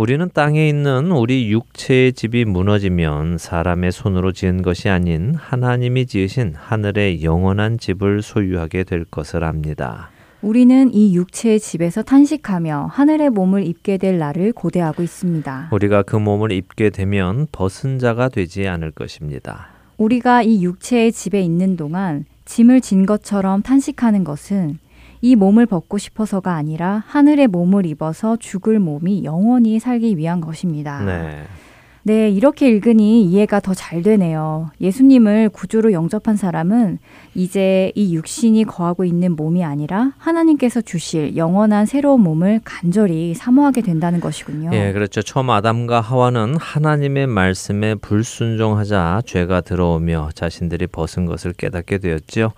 우리는 0.00 0.30
땅에 0.32 0.66
있는 0.66 1.10
우리 1.10 1.52
육체의 1.52 2.14
집이 2.14 2.46
무너지면 2.46 3.36
사람의 3.36 3.92
손으로 3.92 4.32
지은 4.32 4.62
것이 4.62 4.88
아닌 4.88 5.34
하나님이 5.34 6.06
지으신 6.06 6.54
하늘의 6.56 7.22
영원한 7.22 7.76
집을 7.76 8.22
소유하게 8.22 8.84
될 8.84 9.04
것을 9.04 9.44
압니다. 9.44 10.08
우리는 10.40 10.90
이 10.94 11.14
육체의 11.14 11.60
집에서 11.60 12.02
탄식하며 12.02 12.88
하늘의 12.90 13.28
몸을 13.28 13.66
입게 13.66 13.98
될 13.98 14.16
날을 14.16 14.54
고대하고 14.54 15.02
있습니다. 15.02 15.68
우리가 15.70 16.02
그 16.04 16.16
몸을 16.16 16.50
입게 16.50 16.88
되면 16.88 17.46
벗은 17.52 17.98
자가 17.98 18.30
되지 18.30 18.68
않을 18.68 18.92
것입니다. 18.92 19.68
우리가 19.98 20.40
이 20.40 20.62
육체의 20.62 21.12
집에 21.12 21.42
있는 21.42 21.76
동안 21.76 22.24
짐을 22.46 22.80
진 22.80 23.04
것처럼 23.04 23.60
탄식하는 23.60 24.24
것은 24.24 24.78
이 25.20 25.36
몸을 25.36 25.66
벗고 25.66 25.98
싶어서가 25.98 26.54
아니라 26.54 27.04
하늘의 27.06 27.48
몸을 27.48 27.86
입어서 27.86 28.36
죽을 28.36 28.78
몸이 28.78 29.24
영원히 29.24 29.78
살기 29.78 30.16
위한 30.16 30.40
것입니다. 30.40 31.02
네. 31.04 31.44
네, 32.02 32.30
이렇게 32.30 32.66
읽으니 32.66 33.24
이해가 33.24 33.60
더 33.60 33.74
잘 33.74 34.02
되네요. 34.02 34.70
예수님을 34.80 35.50
구주로 35.50 35.92
영접한 35.92 36.36
사람은 36.36 36.98
이제 37.34 37.92
이 37.94 38.14
육신이 38.14 38.64
거하고 38.64 39.04
있는 39.04 39.36
몸이 39.36 39.62
아니라 39.64 40.12
하나님께서 40.16 40.80
주실 40.80 41.36
영원한 41.36 41.86
새로운 41.86 42.22
몸을 42.22 42.60
간절히 42.64 43.34
사모하게 43.34 43.82
된다는 43.82 44.20
것이군요. 44.20 44.70
예, 44.72 44.92
그렇죠. 44.92 45.20
처음 45.22 45.50
아담과 45.50 46.00
하와는 46.00 46.56
하나님의 46.58 47.26
말씀에 47.26 47.96
불순종하자 47.96 49.22
죄가 49.26 49.60
들어오며 49.60 50.30
자신들이 50.34 50.86
벗은 50.86 51.26
것을 51.26 51.52
깨닫게 51.52 51.98
되었지요. 51.98 52.52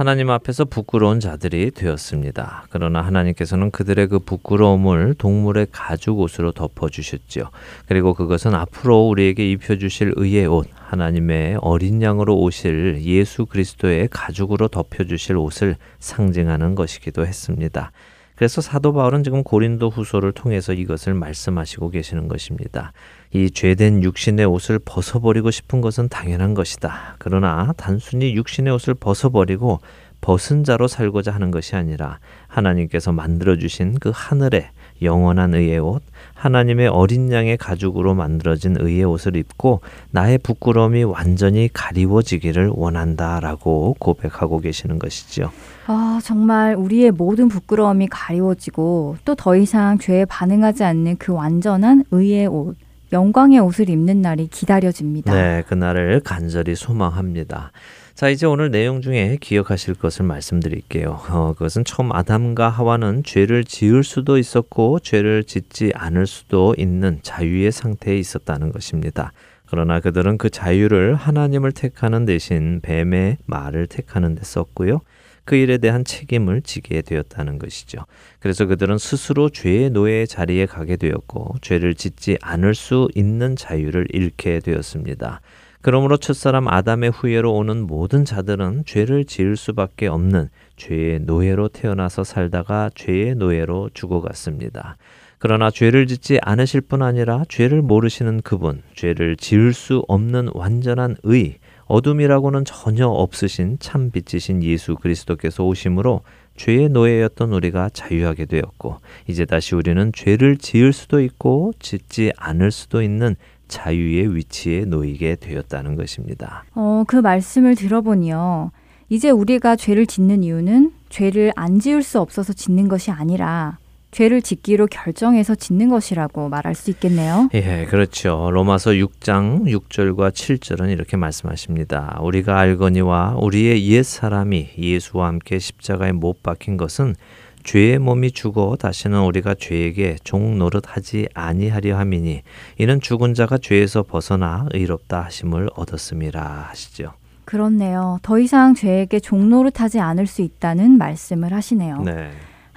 하나님 0.00 0.30
앞에서 0.30 0.64
부끄러운 0.64 1.20
자들이 1.20 1.72
되었습니다. 1.72 2.64
그러나 2.70 3.02
하나님께서는 3.02 3.70
그들의 3.70 4.06
그 4.06 4.18
부끄러움을 4.18 5.12
동물의 5.18 5.66
가죽 5.70 6.20
옷으로 6.20 6.52
덮어 6.52 6.88
주셨죠. 6.88 7.50
그리고 7.86 8.14
그것은 8.14 8.54
앞으로 8.54 9.08
우리에게 9.08 9.50
입혀 9.50 9.76
주실 9.76 10.14
의의 10.16 10.46
옷, 10.46 10.68
하나님의 10.74 11.58
어린 11.60 12.00
양으로 12.00 12.34
오실 12.38 13.02
예수 13.02 13.44
그리스도의 13.44 14.08
가죽으로 14.10 14.68
덮여 14.68 15.04
주실 15.04 15.36
옷을 15.36 15.76
상징하는 15.98 16.76
것이기도 16.76 17.26
했습니다. 17.26 17.92
그래서 18.36 18.62
사도 18.62 18.94
바울은 18.94 19.22
지금 19.22 19.42
고린도 19.42 19.90
후소를 19.90 20.32
통해서 20.32 20.72
이것을 20.72 21.12
말씀하시고 21.12 21.90
계시는 21.90 22.26
것입니다. 22.26 22.94
이 23.32 23.50
죄된 23.50 24.02
육신의 24.02 24.44
옷을 24.46 24.80
벗어버리고 24.84 25.50
싶은 25.50 25.80
것은 25.80 26.08
당연한 26.08 26.54
것이다. 26.54 27.14
그러나 27.18 27.72
단순히 27.76 28.34
육신의 28.34 28.72
옷을 28.74 28.94
벗어버리고 28.94 29.80
벗은 30.20 30.64
자로 30.64 30.86
살고자 30.88 31.32
하는 31.32 31.50
것이 31.50 31.76
아니라 31.76 32.18
하나님께서 32.48 33.12
만들어주신 33.12 33.98
그 34.00 34.10
하늘의 34.12 34.68
영원한 35.00 35.54
의의 35.54 35.78
옷, 35.78 36.02
하나님의 36.34 36.88
어린 36.88 37.32
양의 37.32 37.56
가죽으로 37.56 38.14
만들어진 38.14 38.76
의의 38.78 39.04
옷을 39.04 39.36
입고 39.36 39.80
나의 40.10 40.36
부끄러움이 40.38 41.04
완전히 41.04 41.70
가리워지기를 41.72 42.70
원한다라고 42.74 43.96
고백하고 43.98 44.58
계시는 44.60 44.98
것이죠. 44.98 45.50
아, 45.86 46.20
정말 46.22 46.74
우리의 46.74 47.12
모든 47.12 47.48
부끄러움이 47.48 48.08
가리워지고 48.08 49.16
또 49.24 49.34
더 49.34 49.56
이상 49.56 49.96
죄에 49.98 50.26
반응하지 50.26 50.84
않는 50.84 51.16
그 51.16 51.32
완전한 51.32 52.04
의의 52.10 52.46
옷, 52.48 52.76
영광의 53.12 53.58
옷을 53.58 53.90
입는 53.90 54.22
날이 54.22 54.46
기다려집니다. 54.46 55.34
네, 55.34 55.62
그날을 55.66 56.20
간절히 56.20 56.74
소망합니다. 56.76 57.72
자, 58.14 58.28
이제 58.28 58.46
오늘 58.46 58.70
내용 58.70 59.00
중에 59.00 59.38
기억하실 59.40 59.94
것을 59.94 60.26
말씀드릴게요. 60.26 61.20
어, 61.30 61.54
그것은 61.54 61.84
처음 61.84 62.12
아담과 62.12 62.68
하와는 62.68 63.24
죄를 63.24 63.64
지을 63.64 64.04
수도 64.04 64.36
있었고 64.36 64.98
죄를 65.00 65.44
짓지 65.44 65.92
않을 65.94 66.26
수도 66.26 66.74
있는 66.76 67.18
자유의 67.22 67.72
상태에 67.72 68.18
있었다는 68.18 68.72
것입니다. 68.72 69.32
그러나 69.66 70.00
그들은 70.00 70.36
그 70.36 70.50
자유를 70.50 71.14
하나님을 71.14 71.72
택하는 71.72 72.26
대신 72.26 72.80
뱀의 72.82 73.38
말을 73.46 73.86
택하는 73.86 74.34
데 74.34 74.42
썼고요. 74.42 75.00
그 75.44 75.56
일에 75.56 75.78
대한 75.78 76.04
책임을 76.04 76.62
지게 76.62 77.02
되었다는 77.02 77.58
것이죠. 77.58 78.04
그래서 78.38 78.66
그들은 78.66 78.98
스스로 78.98 79.48
죄의 79.48 79.90
노예의 79.90 80.26
자리에 80.26 80.66
가게 80.66 80.96
되었고 80.96 81.56
죄를 81.60 81.94
짓지 81.94 82.38
않을 82.40 82.74
수 82.74 83.08
있는 83.14 83.56
자유를 83.56 84.06
잃게 84.10 84.60
되었습니다. 84.60 85.40
그러므로 85.82 86.18
첫사람 86.18 86.68
아담의 86.68 87.10
후예로 87.10 87.54
오는 87.54 87.86
모든 87.86 88.24
자들은 88.26 88.84
죄를 88.84 89.24
지을 89.24 89.56
수밖에 89.56 90.08
없는 90.08 90.50
죄의 90.76 91.20
노예로 91.20 91.68
태어나서 91.68 92.22
살다가 92.22 92.90
죄의 92.94 93.36
노예로 93.36 93.90
죽어갔습니다. 93.94 94.98
그러나 95.38 95.70
죄를 95.70 96.06
짓지 96.06 96.38
않으실 96.42 96.82
뿐 96.82 97.00
아니라 97.00 97.44
죄를 97.48 97.80
모르시는 97.80 98.42
그분, 98.42 98.82
죄를 98.94 99.36
지을 99.36 99.72
수 99.72 100.04
없는 100.06 100.50
완전한 100.52 101.16
의, 101.22 101.56
어둠이라고는 101.90 102.64
전혀 102.64 103.08
없으신 103.08 103.78
참 103.80 104.12
빛이신 104.12 104.62
예수 104.62 104.94
그리스도께서 104.94 105.64
오심으로 105.64 106.20
죄의 106.56 106.88
노예였던 106.90 107.52
우리가 107.52 107.88
자유하게 107.92 108.44
되었고 108.44 108.98
이제 109.26 109.44
다시 109.44 109.74
우리는 109.74 110.12
죄를 110.14 110.56
지을 110.56 110.92
수도 110.92 111.20
있고 111.20 111.72
짓지 111.80 112.32
않을 112.36 112.70
수도 112.70 113.02
있는 113.02 113.34
자유의 113.66 114.36
위치에 114.36 114.84
놓이게 114.84 115.36
되었다는 115.36 115.96
것입니다. 115.96 116.64
어, 116.76 117.02
그 117.08 117.16
말씀을 117.16 117.74
들어보니요. 117.74 118.70
이제 119.08 119.30
우리가 119.30 119.74
죄를 119.74 120.06
짓는 120.06 120.44
이유는 120.44 120.92
죄를 121.08 121.52
안 121.56 121.80
지을 121.80 122.04
수 122.04 122.20
없어서 122.20 122.52
짓는 122.52 122.86
것이 122.86 123.10
아니라 123.10 123.78
죄를 124.10 124.42
짓기로 124.42 124.86
결정해서 124.88 125.54
짓는 125.54 125.88
것이라고 125.88 126.48
말할 126.48 126.74
수 126.74 126.90
있겠네요. 126.90 127.48
예, 127.54 127.86
그렇죠. 127.88 128.50
로마서 128.52 128.90
6장 128.92 129.64
6절과 129.66 130.32
7절은 130.32 130.90
이렇게 130.90 131.16
말씀하십니다. 131.16 132.18
우리가 132.20 132.58
알거니와 132.58 133.36
우리의 133.38 133.86
옛 133.88 134.02
사람이 134.02 134.70
예수와 134.78 135.28
함께 135.28 135.58
십자가에 135.58 136.12
못 136.12 136.42
박힌 136.42 136.76
것은 136.76 137.14
죄의 137.62 137.98
몸이 137.98 138.32
죽어 138.32 138.76
다시는 138.80 139.20
우리가 139.20 139.54
죄에게 139.54 140.16
종 140.24 140.58
노릇하지 140.58 141.28
아니하려 141.34 141.98
함이니 141.98 142.42
이는 142.78 143.00
죽은 143.00 143.34
자가 143.34 143.58
죄에서 143.58 144.02
벗어나 144.02 144.66
의롭다 144.72 145.22
하심을 145.24 145.68
얻었음이라 145.76 146.66
하시죠. 146.70 147.12
그렇네요. 147.44 148.18
더 148.22 148.38
이상 148.38 148.74
죄에게 148.74 149.20
종 149.20 149.50
노릇하지 149.50 150.00
않을 150.00 150.26
수 150.26 150.40
있다는 150.42 150.96
말씀을 150.98 151.52
하시네요. 151.52 152.02
네. 152.02 152.30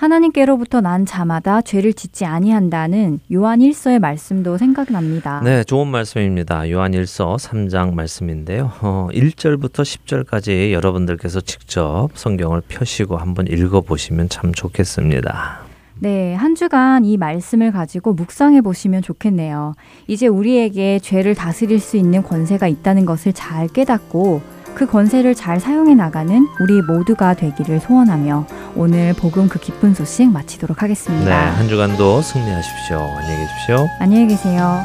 하나님께로부터 0.03 0.81
난 0.81 1.05
자마다 1.05 1.61
죄를 1.61 1.93
짓지 1.93 2.25
아니한다는 2.25 3.19
요한 3.31 3.59
1서의 3.59 3.99
말씀도 3.99 4.57
생각납니다. 4.57 5.41
네, 5.43 5.63
좋은 5.63 5.87
말씀입니다. 5.87 6.69
요한 6.71 6.91
1서 6.91 7.37
3장 7.37 7.93
말씀인데요. 7.93 8.71
어, 8.81 9.07
1절부터 9.13 9.83
10절까지 9.83 10.71
여러분들께서 10.71 11.39
직접 11.41 12.09
성경을 12.15 12.61
펴시고 12.67 13.15
한번 13.15 13.47
읽어 13.47 13.79
보시면 13.81 14.27
참 14.27 14.53
좋겠습니다. 14.53 15.61
네, 15.99 16.33
한 16.33 16.55
주간 16.55 17.05
이 17.05 17.15
말씀을 17.15 17.71
가지고 17.71 18.11
묵상해 18.13 18.59
보시면 18.61 19.03
좋겠네요. 19.03 19.73
이제 20.07 20.27
우리에게 20.27 20.99
죄를 20.99 21.33
다스릴 21.33 21.79
수 21.79 21.95
있는 21.95 22.23
권세가 22.23 22.67
있다는 22.67 23.05
것을 23.05 23.31
잘 23.31 23.69
깨닫고 23.69 24.41
그 24.75 24.85
권세를 24.85 25.35
잘 25.35 25.59
사용해 25.59 25.95
나가는 25.95 26.47
우리 26.59 26.81
모두가 26.81 27.33
되기를 27.35 27.79
소원하며 27.79 28.45
오늘 28.75 29.13
복음 29.13 29.47
그 29.47 29.59
기쁜 29.59 29.93
소식 29.93 30.31
마치도록 30.31 30.77
네, 30.77 30.81
하겠습니다. 30.81 31.51
한 31.51 31.67
주간도 31.67 32.21
승리하십시오. 32.21 32.97
안녕히 32.97 33.37
계십시오. 33.37 33.87
안녕히 33.99 34.27
계세요. 34.27 34.81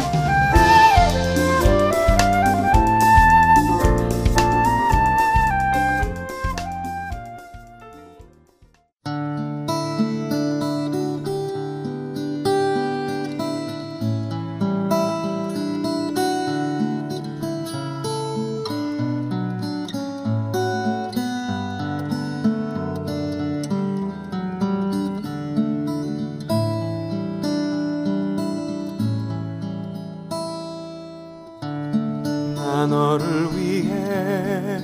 너를 33.18 33.48
위해 33.54 34.80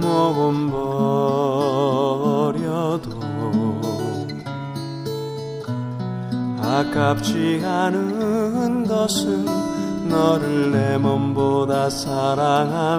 몸 0.00 0.70
버려도 2.30 3.18
아깝지 6.62 7.62
않은 7.64 8.86
것은 8.86 9.44
너를 10.08 10.70
내 10.70 10.96
몸보다 10.96 11.90
사랑함이라. 11.90 12.98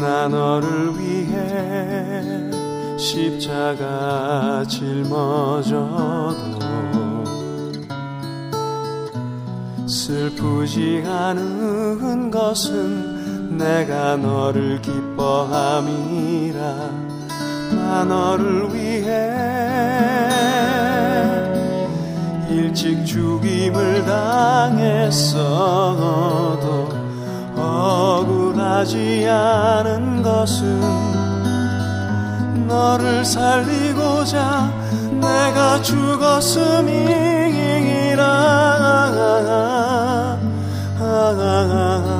나 0.00 0.28
너를 0.28 0.98
위해 0.98 2.50
십자가 2.98 4.64
짊어져도 4.68 6.53
슬프지 10.24 11.04
않은 11.06 12.30
것은 12.30 13.58
내가 13.58 14.16
너를 14.16 14.80
기뻐함이라. 14.80 16.58
나 17.74 18.04
너를 18.04 18.72
위해 18.72 19.30
일찍 22.48 23.04
죽임을 23.04 24.06
당했어도 24.06 25.44
억울하지 27.54 29.28
않은 29.28 30.22
것은 30.22 30.80
너를 32.66 33.22
살리고자 33.26 34.72
내가 35.20 35.82
죽었음이 35.82 37.33
라 41.54 42.13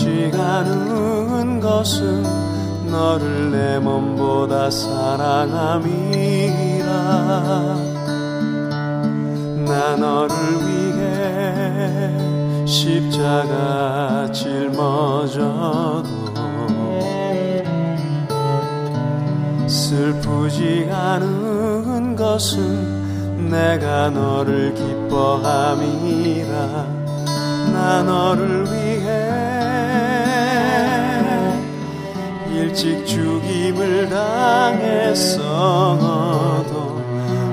아깝지 0.00 0.32
않은 0.34 1.60
것은 1.60 2.22
너를 2.86 3.50
내 3.50 3.78
몸보다 3.78 4.70
사랑함이라. 4.70 5.80
나 9.66 9.96
너를 9.96 10.34
위해 10.66 12.16
십자가 12.66 14.32
짊어져도 14.32 16.08
슬프지 19.66 20.88
않은 20.90 22.16
것은 22.16 23.50
내가 23.50 24.08
너를 24.10 24.72
기뻐함이라. 24.74 26.56
나 27.72 28.02
너를 28.02 28.64
위해 28.64 28.79
일찍 32.70 33.04
죽임을 33.04 34.08
당했어도 34.08 35.44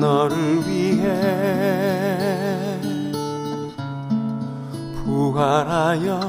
너를 0.00 0.66
위해 0.66 0.79
부활하여 5.04 6.20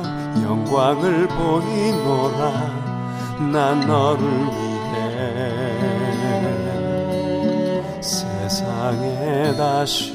영광을 0.43 1.27
보이노라 1.27 2.81
난 3.51 3.79
너를 3.81 4.23
위해. 4.27 4.81
세상에 8.01 9.55
다시 9.55 10.10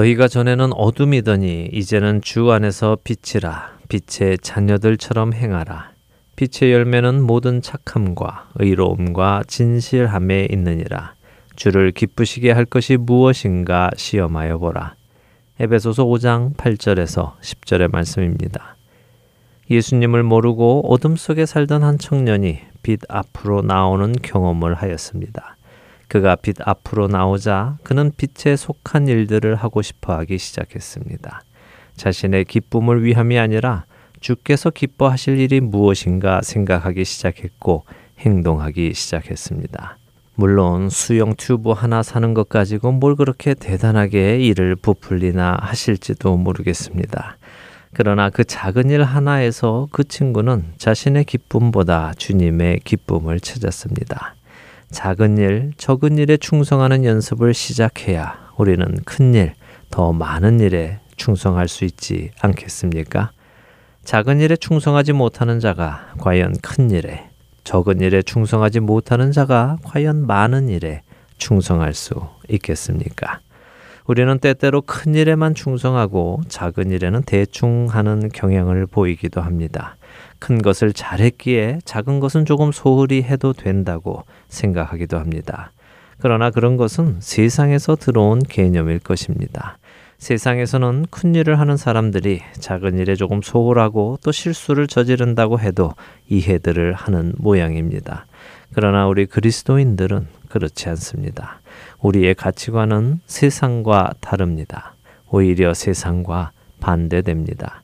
너희가 0.00 0.28
전에는 0.28 0.72
어둠이더니 0.72 1.68
이제는 1.72 2.22
주 2.22 2.50
안에서 2.52 2.96
빛이라 3.04 3.78
빛의 3.88 4.38
자녀들처럼 4.38 5.34
행하라 5.34 5.90
빛의 6.36 6.72
열매는 6.72 7.22
모든 7.22 7.60
착함과 7.60 8.50
의로움과 8.54 9.42
진실함에 9.46 10.48
있느니라 10.52 11.14
주를 11.56 11.90
기쁘시게 11.90 12.52
할 12.52 12.64
것이 12.64 12.96
무엇인가 12.96 13.90
시험하여 13.96 14.58
보라 14.58 14.94
에베소서 15.58 16.04
5장 16.06 16.56
8절에서 16.56 17.38
10절의 17.40 17.92
말씀입니다. 17.92 18.76
예수님을 19.70 20.22
모르고 20.22 20.90
어둠 20.90 21.16
속에 21.16 21.44
살던 21.44 21.82
한 21.82 21.98
청년이 21.98 22.60
빛 22.82 23.00
앞으로 23.08 23.60
나오는 23.60 24.12
경험을 24.12 24.74
하였습니다. 24.74 25.56
그가 26.10 26.34
빛 26.34 26.56
앞으로 26.66 27.06
나오자 27.06 27.78
그는 27.84 28.10
빛에 28.16 28.56
속한 28.56 29.06
일들을 29.06 29.54
하고 29.54 29.80
싶어 29.80 30.12
하기 30.18 30.38
시작했습니다. 30.38 31.44
자신의 31.94 32.46
기쁨을 32.46 33.04
위함이 33.04 33.38
아니라 33.38 33.84
주께서 34.18 34.70
기뻐하실 34.70 35.38
일이 35.38 35.60
무엇인가 35.60 36.40
생각하기 36.42 37.04
시작했고 37.04 37.84
행동하기 38.18 38.92
시작했습니다. 38.92 39.98
물론 40.34 40.90
수영 40.90 41.36
튜브 41.36 41.70
하나 41.70 42.02
사는 42.02 42.34
것 42.34 42.48
가지고 42.48 42.90
뭘 42.90 43.14
그렇게 43.14 43.54
대단하게 43.54 44.40
일을 44.40 44.74
부풀리나 44.74 45.58
하실지도 45.60 46.36
모르겠습니다. 46.36 47.36
그러나 47.94 48.30
그 48.30 48.42
작은 48.42 48.90
일 48.90 49.04
하나에서 49.04 49.86
그 49.92 50.02
친구는 50.02 50.72
자신의 50.76 51.24
기쁨보다 51.24 52.14
주님의 52.16 52.80
기쁨을 52.80 53.38
찾았습니다. 53.38 54.34
작은 54.90 55.38
일, 55.38 55.72
적은 55.76 56.18
일에 56.18 56.36
충성하는 56.36 57.04
연습을 57.04 57.54
시작해야 57.54 58.50
우리는 58.56 58.84
큰 59.04 59.34
일, 59.34 59.54
더 59.88 60.12
많은 60.12 60.58
일에 60.58 60.98
충성할 61.16 61.68
수 61.68 61.84
있지 61.84 62.30
않겠습니까? 62.40 63.30
작은 64.02 64.40
일에 64.40 64.56
충성하지 64.56 65.12
못하는 65.12 65.60
자가 65.60 66.12
과연 66.18 66.56
큰 66.60 66.90
일에, 66.90 67.30
적은 67.62 68.00
일에 68.00 68.22
충성하지 68.22 68.80
못하는 68.80 69.30
자가 69.30 69.78
과연 69.84 70.26
많은 70.26 70.68
일에 70.68 71.02
충성할 71.38 71.94
수 71.94 72.14
있겠습니까? 72.48 73.38
우리는 74.06 74.40
때때로 74.40 74.82
큰 74.82 75.14
일에만 75.14 75.54
충성하고 75.54 76.40
작은 76.48 76.90
일에는 76.90 77.22
대충 77.22 77.86
하는 77.88 78.28
경향을 78.28 78.86
보이기도 78.86 79.40
합니다. 79.40 79.96
큰 80.40 80.60
것을 80.60 80.92
잘했기에 80.92 81.78
작은 81.84 82.18
것은 82.18 82.44
조금 82.44 82.72
소홀히 82.72 83.22
해도 83.22 83.52
된다고 83.52 84.24
생각하기도 84.50 85.18
합니다. 85.18 85.72
그러나 86.18 86.50
그런 86.50 86.76
것은 86.76 87.16
세상에서 87.20 87.96
들어온 87.96 88.40
개념일 88.40 88.98
것입니다. 88.98 89.78
세상에서는 90.18 91.06
큰 91.10 91.34
일을 91.34 91.58
하는 91.58 91.78
사람들이 91.78 92.42
작은 92.58 92.98
일에 92.98 93.14
조금 93.14 93.40
소홀하고 93.40 94.18
또 94.22 94.30
실수를 94.30 94.86
저지른다고 94.86 95.58
해도 95.58 95.94
이해들을 96.28 96.92
하는 96.92 97.32
모양입니다. 97.38 98.26
그러나 98.74 99.06
우리 99.08 99.24
그리스도인들은 99.24 100.26
그렇지 100.50 100.90
않습니다. 100.90 101.60
우리의 102.00 102.34
가치관은 102.34 103.20
세상과 103.24 104.12
다릅니다. 104.20 104.94
오히려 105.30 105.72
세상과 105.72 106.50
반대됩니다. 106.80 107.82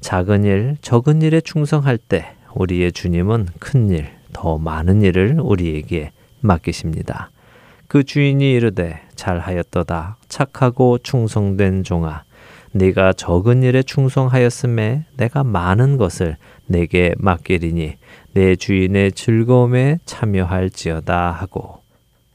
작은 0.00 0.44
일, 0.44 0.76
적은 0.80 1.22
일에 1.22 1.40
충성할 1.40 1.98
때 1.98 2.34
우리의 2.54 2.92
주님은 2.92 3.48
큰 3.58 3.90
일, 3.90 4.08
더 4.34 4.58
많은 4.58 5.00
일을 5.00 5.38
우리에게 5.40 6.12
맡기십니다. 6.40 7.30
그 7.88 8.04
주인이 8.04 8.52
이르되 8.52 9.00
잘하였도다 9.14 10.18
착하고 10.28 10.98
충성된 10.98 11.84
종아 11.84 12.24
네가 12.72 13.12
적은 13.12 13.62
일에 13.62 13.82
충성하였음에 13.82 15.04
내가 15.16 15.44
많은 15.44 15.96
것을 15.96 16.36
내게 16.66 17.14
맡기리니 17.18 17.96
내 18.32 18.56
주인의 18.56 19.12
즐거움에 19.12 19.98
참여할지어다 20.04 21.30
하고 21.30 21.84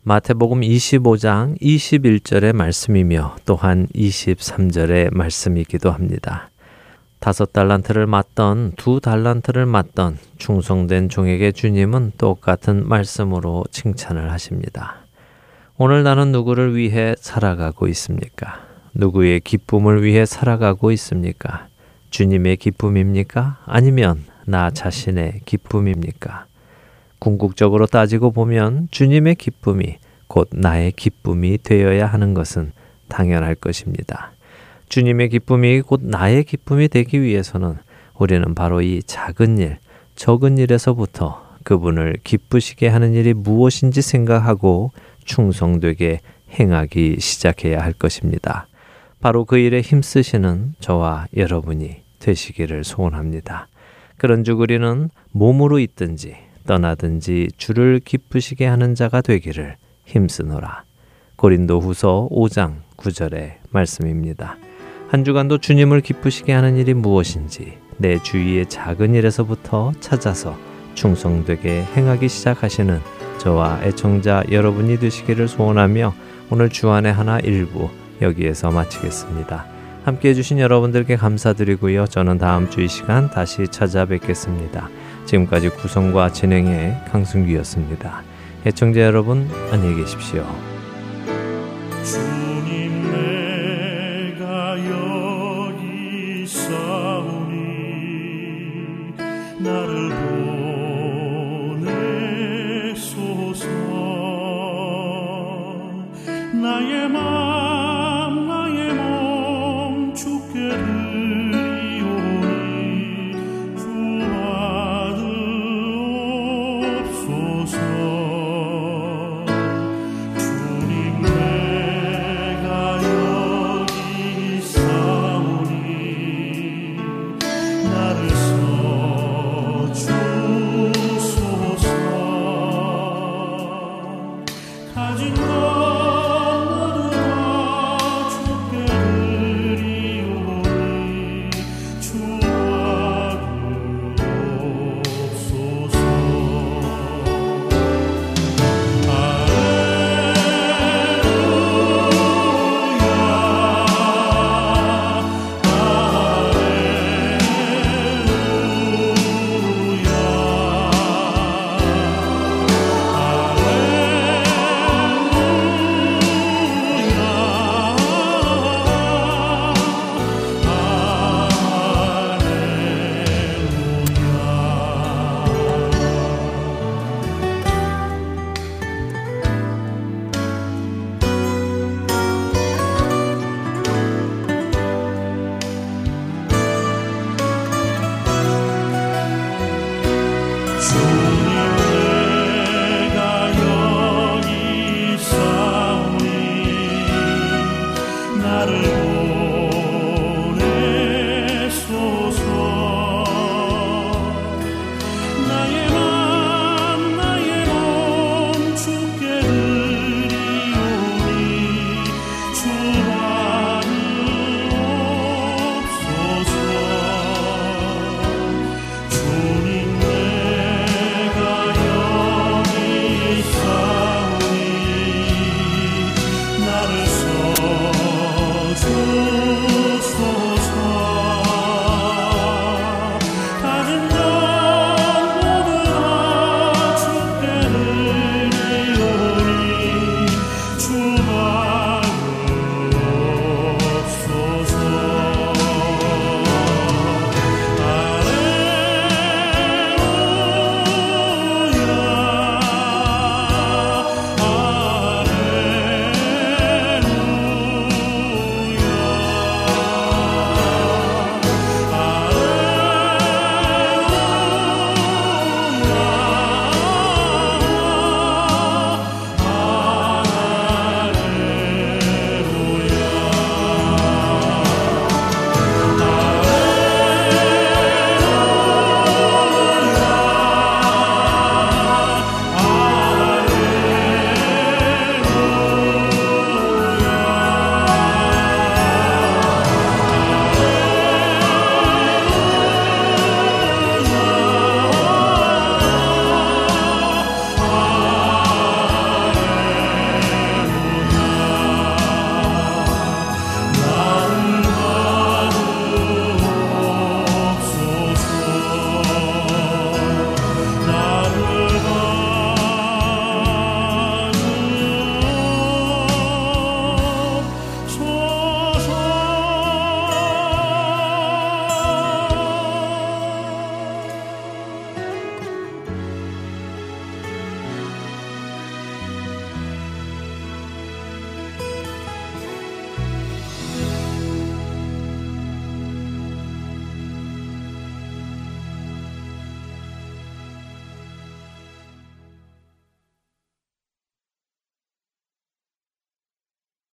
마태복음 0.03 0.61
25장 0.61 1.59
21절의 1.61 2.53
말씀이며 2.53 3.35
또한 3.45 3.87
23절의 3.93 5.13
말씀이기도 5.13 5.91
합니다. 5.91 6.49
다섯 7.19 7.51
달란트를 7.51 8.07
맡던 8.07 8.73
두 8.77 9.01
달란트를 9.01 9.65
맡던 9.65 10.17
충성된 10.37 11.09
종에게 11.09 11.51
주님은 11.51 12.13
똑같은 12.17 12.87
말씀으로 12.87 13.65
칭찬을 13.71 14.31
하십니다. 14.31 14.95
오늘 15.77 16.03
나는 16.03 16.31
누구를 16.31 16.75
위해 16.75 17.15
살아가고 17.19 17.87
있습니까? 17.89 18.61
누구의 18.93 19.41
기쁨을 19.41 20.03
위해 20.03 20.25
살아가고 20.25 20.91
있습니까? 20.93 21.67
주님의 22.09 22.57
기쁨입니까? 22.57 23.59
아니면 23.65 24.23
나 24.45 24.71
자신의 24.71 25.41
기쁨입니까? 25.45 26.45
궁극적으로 27.19 27.85
따지고 27.85 28.31
보면 28.31 28.87
주님의 28.91 29.35
기쁨이 29.35 29.97
곧 30.27 30.47
나의 30.51 30.93
기쁨이 30.93 31.57
되어야 31.61 32.07
하는 32.07 32.33
것은 32.33 32.71
당연할 33.09 33.55
것입니다. 33.55 34.31
주님의 34.89 35.29
기쁨이 35.29 35.81
곧 35.81 36.01
나의 36.03 36.43
기쁨이 36.43 36.87
되기 36.87 37.21
위해서는 37.21 37.75
우리는 38.17 38.55
바로 38.55 38.81
이 38.81 39.01
작은 39.03 39.59
일, 39.59 39.77
적은 40.15 40.57
일에서부터 40.57 41.47
그분을 41.63 42.17
기쁘시게 42.23 42.87
하는 42.87 43.13
일이 43.13 43.33
무엇인지 43.33 44.01
생각하고 44.01 44.91
충성되게 45.25 46.19
행하기 46.59 47.17
시작해야 47.19 47.79
할 47.81 47.93
것입니다. 47.93 48.67
바로 49.21 49.45
그 49.45 49.57
일에 49.57 49.81
힘쓰시는 49.81 50.73
저와 50.79 51.27
여러분이 51.37 51.97
되시기를 52.19 52.83
소원합니다. 52.83 53.67
그런즉 54.17 54.59
우리는 54.59 55.09
몸으로 55.31 55.79
있든지 55.79 56.35
떠나든지 56.65 57.49
주를 57.57 57.99
기쁘시게 58.03 58.65
하는 58.65 58.95
자가 58.95 59.21
되기를 59.21 59.75
힘쓰노라. 60.05 60.83
고린도 61.35 61.79
후서 61.79 62.27
5장 62.31 62.81
9절의 62.97 63.53
말씀입니다. 63.69 64.57
한 65.09 65.23
주간도 65.23 65.57
주님을 65.57 66.01
기쁘시게 66.01 66.53
하는 66.53 66.77
일이 66.77 66.93
무엇인지 66.93 67.77
내 67.97 68.21
주위의 68.21 68.67
작은 68.67 69.15
일에서부터 69.15 69.91
찾아서 69.99 70.55
충성되게 70.93 71.83
행하기 71.95 72.29
시작하시는 72.29 72.99
저와 73.39 73.81
애청자 73.83 74.43
여러분이 74.51 74.99
되시기를 74.99 75.47
소원하며 75.47 76.13
오늘 76.51 76.69
주안의 76.69 77.11
하나 77.11 77.39
일부 77.39 77.89
여기에서 78.21 78.69
마치겠습니다. 78.69 79.65
함께 80.03 80.29
해주신 80.29 80.59
여러분들께 80.59 81.15
감사드리고요. 81.15 82.07
저는 82.07 82.37
다음 82.37 82.69
주 82.69 82.81
이 82.81 82.87
시간 82.87 83.29
다시 83.29 83.67
찾아뵙겠습니다. 83.67 84.89
지금까지 85.25 85.69
구성과 85.69 86.31
진행의 86.33 87.05
강승규였습니다. 87.11 88.23
애청자 88.65 89.01
여러분 89.01 89.49
안녕히 89.71 89.95
계십시오. 89.97 90.45
나의 106.61 107.09
맘 107.09 107.48